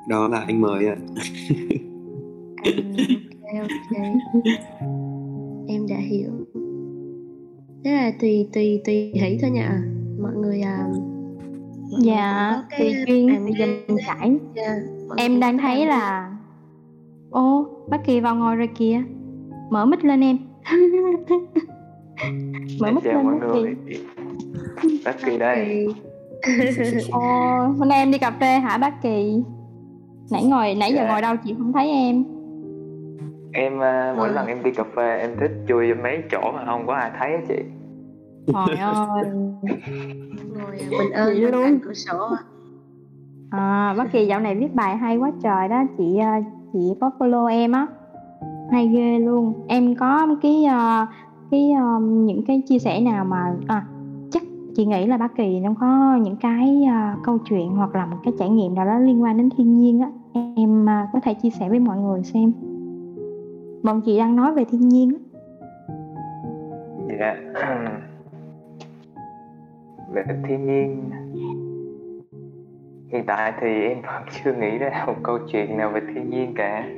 [0.09, 0.97] đó là anh mời ạ.
[3.45, 3.99] À, ok ok.
[5.69, 6.31] Em đã hiểu.
[7.85, 9.83] Thế là tùy tùy tùy hỷ thôi nha.
[10.21, 10.89] Mọi người à
[12.01, 13.29] Dạ, tùy duyên,
[13.59, 13.67] tùy
[15.09, 16.33] mọi Em đang thấy là
[17.31, 19.03] Ô, bác Kỳ vào ngồi rồi kìa.
[19.71, 20.39] Mở mic lên em.
[22.81, 23.99] Mở mic lên mọi bác người Kỳ.
[25.05, 25.87] Bác Kỳ đây.
[27.11, 27.21] Ồ,
[27.79, 29.43] hôm nay em đi cà phê hả bác Kỳ
[30.31, 31.09] Nãy ngồi, nãy giờ Dạ.
[31.13, 32.25] ngồi đâu chị không thấy em
[33.53, 34.35] Em à, mỗi Ừ.
[34.35, 37.11] lần em đi cà phê em thích chui vô mấy chỗ mà không có ai
[37.19, 37.55] thấy á chị
[38.47, 38.97] Trời ơi
[40.57, 40.79] ngồi
[41.15, 41.79] à, mình ơn luôn.
[41.85, 42.43] cửa sổ à.
[43.51, 46.29] à, Bác Kỳ dạo này viết bài hay quá trời đó Chị ờ,
[46.73, 47.87] chị có follow em á
[48.73, 50.65] Hay ghê luôn Em có cái
[51.51, 51.71] cái
[52.01, 53.85] những cái chia sẻ nào mà à,
[54.77, 58.17] chị nghĩ là bác Kỳ nó có những cái ờ, câu chuyện hoặc là một
[58.25, 60.11] cái trải nghiệm nào đó liên quan đến thiên nhiên á
[60.57, 62.53] em ờ, có thể chia sẻ với mọi người xem.
[63.83, 65.19] Bọn chị đang nói về thiên nhiên á.
[67.19, 67.37] Dạ.
[70.13, 71.11] Về thiên nhiên.
[73.13, 76.55] Hiện tại thì em vẫn chưa nghĩ ra một câu chuyện nào về thiên nhiên
[76.57, 76.89] cả.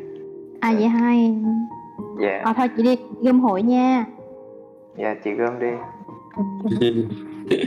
[0.61, 1.37] À vậy hay
[2.21, 2.41] dạ.
[2.45, 4.05] À, thôi chị đi gom hội nha.
[4.97, 5.71] Dạ chị gom đi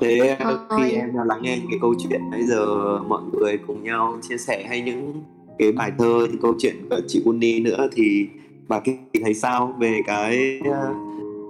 [0.00, 0.52] thế Thôi.
[0.76, 2.66] khi em đã lắng nghe những cái câu chuyện bây giờ
[3.08, 5.12] mọi người cùng nhau chia sẻ hay những
[5.58, 8.28] cái bài thơ những câu chuyện của chị Uni nữa thì
[8.68, 10.94] bà Kỳ thấy sao về cái ờ,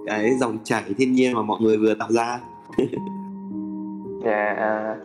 [0.07, 2.39] cái dòng chảy thiên nhiên mà mọi người vừa tạo ra
[4.25, 4.95] Dạ, à,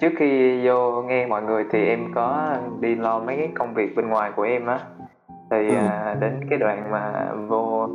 [0.00, 3.96] trước khi vô nghe mọi người thì em có đi lo mấy cái công việc
[3.96, 4.80] bên ngoài của em á
[5.50, 5.74] thì Ừ.
[5.74, 7.88] à, đến cái đoạn mà vô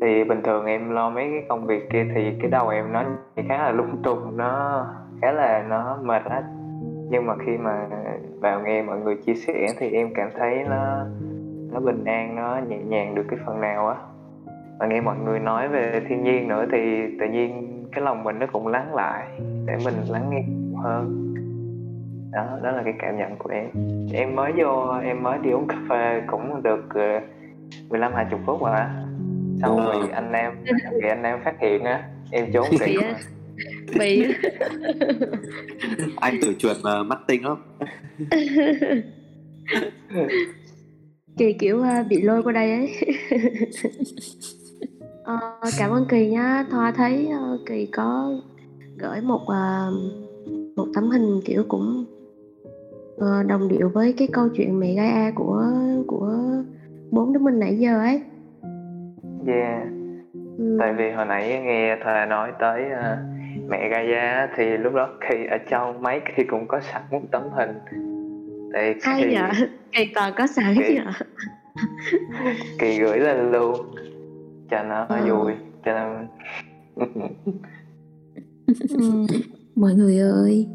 [0.00, 3.04] thì bình thường em lo mấy cái công việc kia thì cái đầu em nó
[3.48, 4.86] khá là lung tung, nó
[5.22, 6.42] khá là nó mệt á
[7.10, 7.86] nhưng mà khi mà
[8.40, 11.04] vào nghe mọi người chia sẻ thì em cảm thấy nó
[11.72, 13.96] nó bình an, nó nhẹ nhàng được cái phần nào á.
[14.78, 16.78] Và nghe mọi người nói về thiên nhiên nữa thì
[17.20, 19.28] tự nhiên cái lòng mình nó cũng lắng lại,
[19.66, 20.44] để mình lắng nghe
[20.82, 21.34] hơn.
[22.32, 23.66] Đó đó là cái cảm nhận của em.
[24.14, 27.20] Em mới vô, em mới đi uống cà phê cũng được ờ,
[27.90, 29.04] 15 hai chục phút mà
[29.62, 30.52] xong rồi anh em
[31.02, 32.96] thì anh em phát hiện á em trốn kỹ
[33.98, 34.24] bị
[36.16, 37.56] anh tuổi chuột mà mắt tinh lắm.
[41.38, 42.96] Kỳ kiểu uh, bị lôi qua đây ấy.
[45.20, 48.32] Uh, cảm ơn kỳ nhá thoa thấy uh, kỳ có
[48.98, 49.94] gửi một uh,
[50.76, 52.04] một tấm hình kiểu cũng
[53.14, 55.66] uh, đồng điệu với cái câu chuyện mẹ gái a của
[56.06, 56.34] của
[57.10, 58.22] bốn đứa mình nãy giờ ấy
[59.46, 59.82] yeah
[60.58, 60.76] ừ.
[60.80, 63.18] tại vì hồi nãy nghe thà nói tới uh,
[63.68, 67.42] mẹ Gaia thì lúc đó khi ở trong máy khi cũng có sẵn một tấm
[67.52, 67.70] hình
[68.74, 71.14] thì hay kỳ, vậy kỳ còn có sẵn kỳ, vậy
[72.78, 73.94] kỳ gửi lên luôn
[74.70, 75.24] cho nó à.
[75.28, 75.52] vui
[75.84, 76.26] cho nên
[78.88, 79.26] ừ.
[79.76, 80.66] mọi người ơi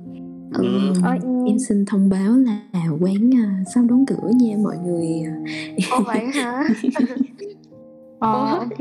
[0.53, 1.09] ừ, ừ.
[1.47, 2.31] em xin thông báo
[2.73, 5.07] là quán uh, sắp đóng cửa nha mọi người
[5.91, 6.63] Ồ vậy hả
[8.19, 8.77] ờ ok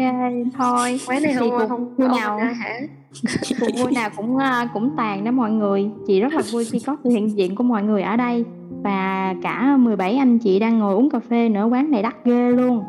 [0.55, 1.01] thôi.
[1.09, 2.39] Quán này không không vui nào.
[2.39, 2.81] hả?
[3.61, 4.43] Cuộc vui nào cũng uh,
[4.74, 5.90] cũng tàn đó mọi người.
[6.06, 8.44] Chị rất là vui khi có sự hiện diện của mọi người ở đây.
[8.82, 12.51] Và cả 17 anh chị đang ngồi uống cà phê nữa quán này đắt ghê
[12.51, 12.85] luôn.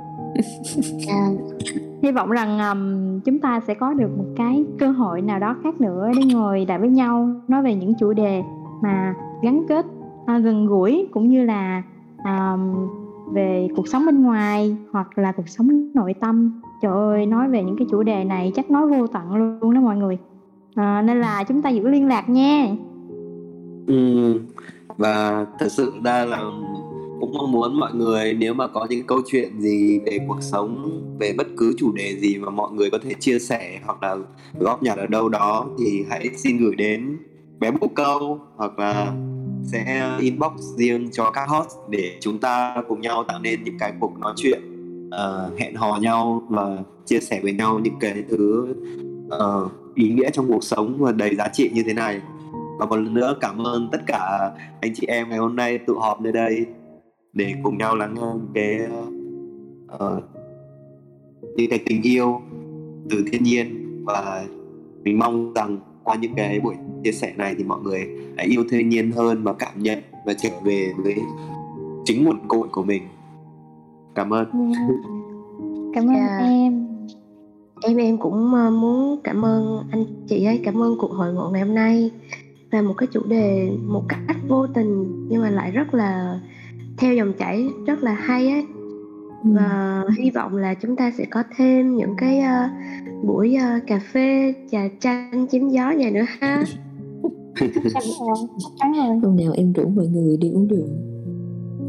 [1.07, 1.27] À,
[2.03, 5.55] hy vọng rằng um, chúng ta sẽ có được một cái cơ hội nào đó
[5.63, 8.41] khác nữa để ngồi lại với nhau nói về những chủ đề
[8.81, 9.85] mà gắn kết
[10.21, 11.83] uh, gần gũi cũng như là
[12.23, 12.87] um,
[13.33, 16.61] về cuộc sống bên ngoài hoặc là cuộc sống nội tâm.
[16.81, 19.81] Trời ơi nói về những cái chủ đề này chắc nói vô tận luôn đó
[19.81, 20.17] mọi người.
[20.75, 22.67] À, nên là chúng ta giữ liên lạc nha.
[23.87, 24.39] Ừ
[24.97, 26.43] và thật sự ra là
[27.19, 31.01] cũng mong muốn mọi người nếu mà có những câu chuyện gì về cuộc sống
[31.19, 34.17] về bất cứ chủ đề gì mà mọi người có thể chia sẻ hoặc là
[34.59, 37.17] góp nhặt ở đâu đó thì hãy xin gửi đến
[37.59, 39.13] bé bút câu hoặc là
[39.65, 43.93] sẽ inbox riêng cho các host để chúng ta cùng nhau tạo nên những cái
[43.99, 44.59] cuộc nói chuyện
[45.07, 48.75] uh, hẹn hò nhau và chia sẻ với nhau những cái thứ
[49.27, 52.21] uh, ý nghĩa trong cuộc sống và đầy giá trị như thế này.
[52.79, 54.51] Và một lần nữa cảm ơn tất cả
[54.81, 56.65] anh chị em ngày hôm nay tụ họp nơi đây
[57.33, 58.79] để cùng nhau lắng nghe cái
[59.95, 60.23] uh,
[61.55, 62.41] những cái tình yêu
[63.09, 63.81] từ thiên nhiên.
[64.05, 64.45] Và
[65.03, 68.07] mình mong rằng qua những cái buổi chia sẻ này thì mọi người
[68.37, 71.15] hãy yêu thiên nhiên hơn và cảm nhận và trở về với
[72.05, 73.03] chính nguồn cội của mình
[74.15, 74.89] cảm ơn yeah.
[75.93, 76.41] cảm ơn yeah.
[76.41, 76.87] em
[77.81, 81.49] em em cũng ờ, muốn cảm ơn anh chị ấy cảm ơn cuộc hội ngộ
[81.53, 82.11] ngày hôm nay
[82.71, 86.39] và một cái chủ đề một cách vô tình nhưng mà lại rất là
[86.97, 88.65] theo dòng chảy rất là hay ấy
[89.43, 90.09] và ừ.
[90.17, 94.53] hy vọng là chúng ta sẽ có thêm những cái uh, buổi uh, cà phê
[94.71, 96.63] trà chanh chém gió vậy nữa ha.
[99.23, 100.87] Hôm nào em rủ mọi người đi uống rượu.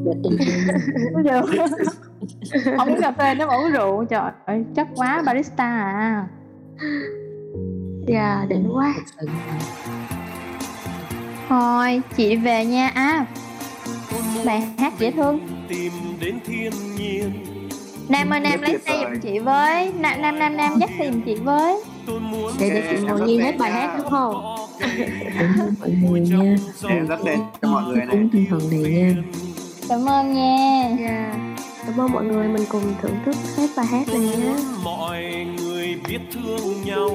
[1.15, 1.43] Uống rượu.
[2.79, 6.29] Không uống cà phê nó mà uống rượu trời ơi chất quá barista à.
[8.07, 8.95] Dạ yeah, đỉnh quá.
[11.49, 13.27] Thôi chị về nha à
[14.47, 15.39] bài hát dễ thương.
[15.69, 17.56] Tìm đến thiên nhiên
[18.09, 19.93] Nam ơi Nam lấy xe giùm chị với.
[19.99, 21.83] Nam Nam Nam Nam dắt xe giùm chị với.
[22.61, 24.57] Để để chị ngồi nghe hết bài hát đúng không?
[25.81, 26.57] Mọi người nha.
[26.89, 28.17] Em dắt xe cho mọi người này.
[28.33, 29.23] Tinh thần này nha.
[29.89, 30.83] Cảm ơn nha.
[30.83, 31.01] Yeah.
[31.01, 31.35] Dạ.
[31.87, 32.49] Cảm ơn mọi người.
[32.49, 34.55] Mình cùng thưởng thức hết bài hát này nhé
[34.85, 37.11] Mọi người biết thương nhau.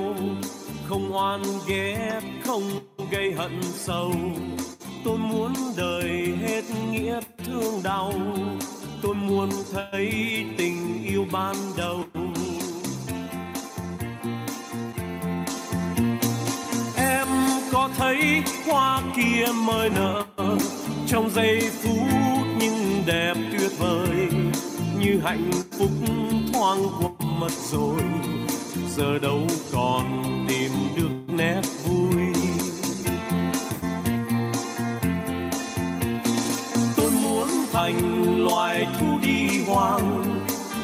[0.90, 2.64] Không oan ghét không
[3.12, 4.12] gây hận sâu.
[5.06, 6.62] Tôi muốn đời hết
[6.92, 8.14] nghĩa thương đau
[9.02, 10.12] tôi muốn thấy
[10.58, 12.04] tình yêu ban đầu.
[16.98, 17.28] Em
[17.72, 20.24] có thấy hoa kia mới nở
[21.08, 22.08] trong giây phút
[22.60, 24.28] nhưng đẹp tuyệt vời
[25.00, 25.90] như hạnh phúc
[26.54, 28.02] thoáng qua mất rồi.
[28.96, 32.51] Giờ đâu còn tìm được nét vui.
[37.82, 40.24] Thành loài thu đi hoang.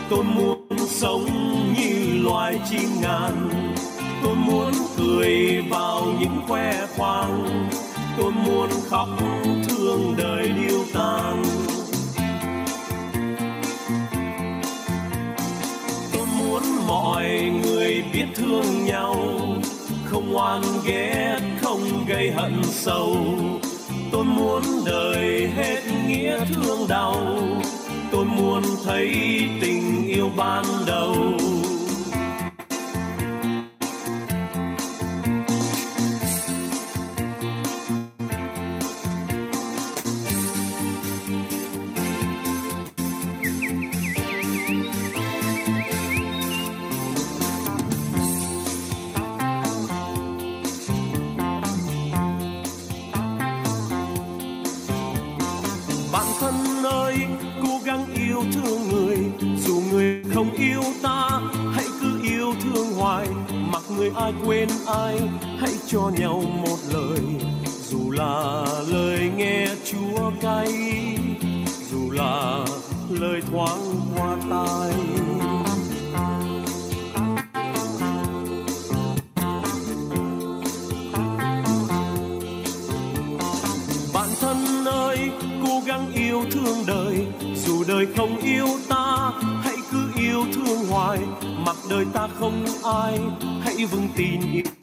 [0.10, 1.26] Tôi muốn sống
[1.78, 3.49] như loài chim ngàn.
[4.24, 7.69] Tôi muốn cười vào những khoe khoang.
[8.18, 9.10] Tôi muốn khóc
[9.68, 11.44] thương đời điêu tàn.
[16.14, 19.15] Tôi muốn mọi người biết thương nhau.
[20.06, 23.18] Không oan ghét, không gây hận sâu
[24.12, 27.38] tôi muốn đời hết nghĩa thương đau.
[28.12, 29.10] Tôi muốn thấy
[29.62, 31.14] tình yêu ban đầu.
[64.28, 65.20] ai quên ai,
[65.60, 67.20] hãy cho nhau một lời.
[67.90, 70.72] Dù là lời nghe chúa cay,
[71.91, 72.66] dù là
[73.10, 73.87] lời thoáng
[93.88, 94.77] Dieventinho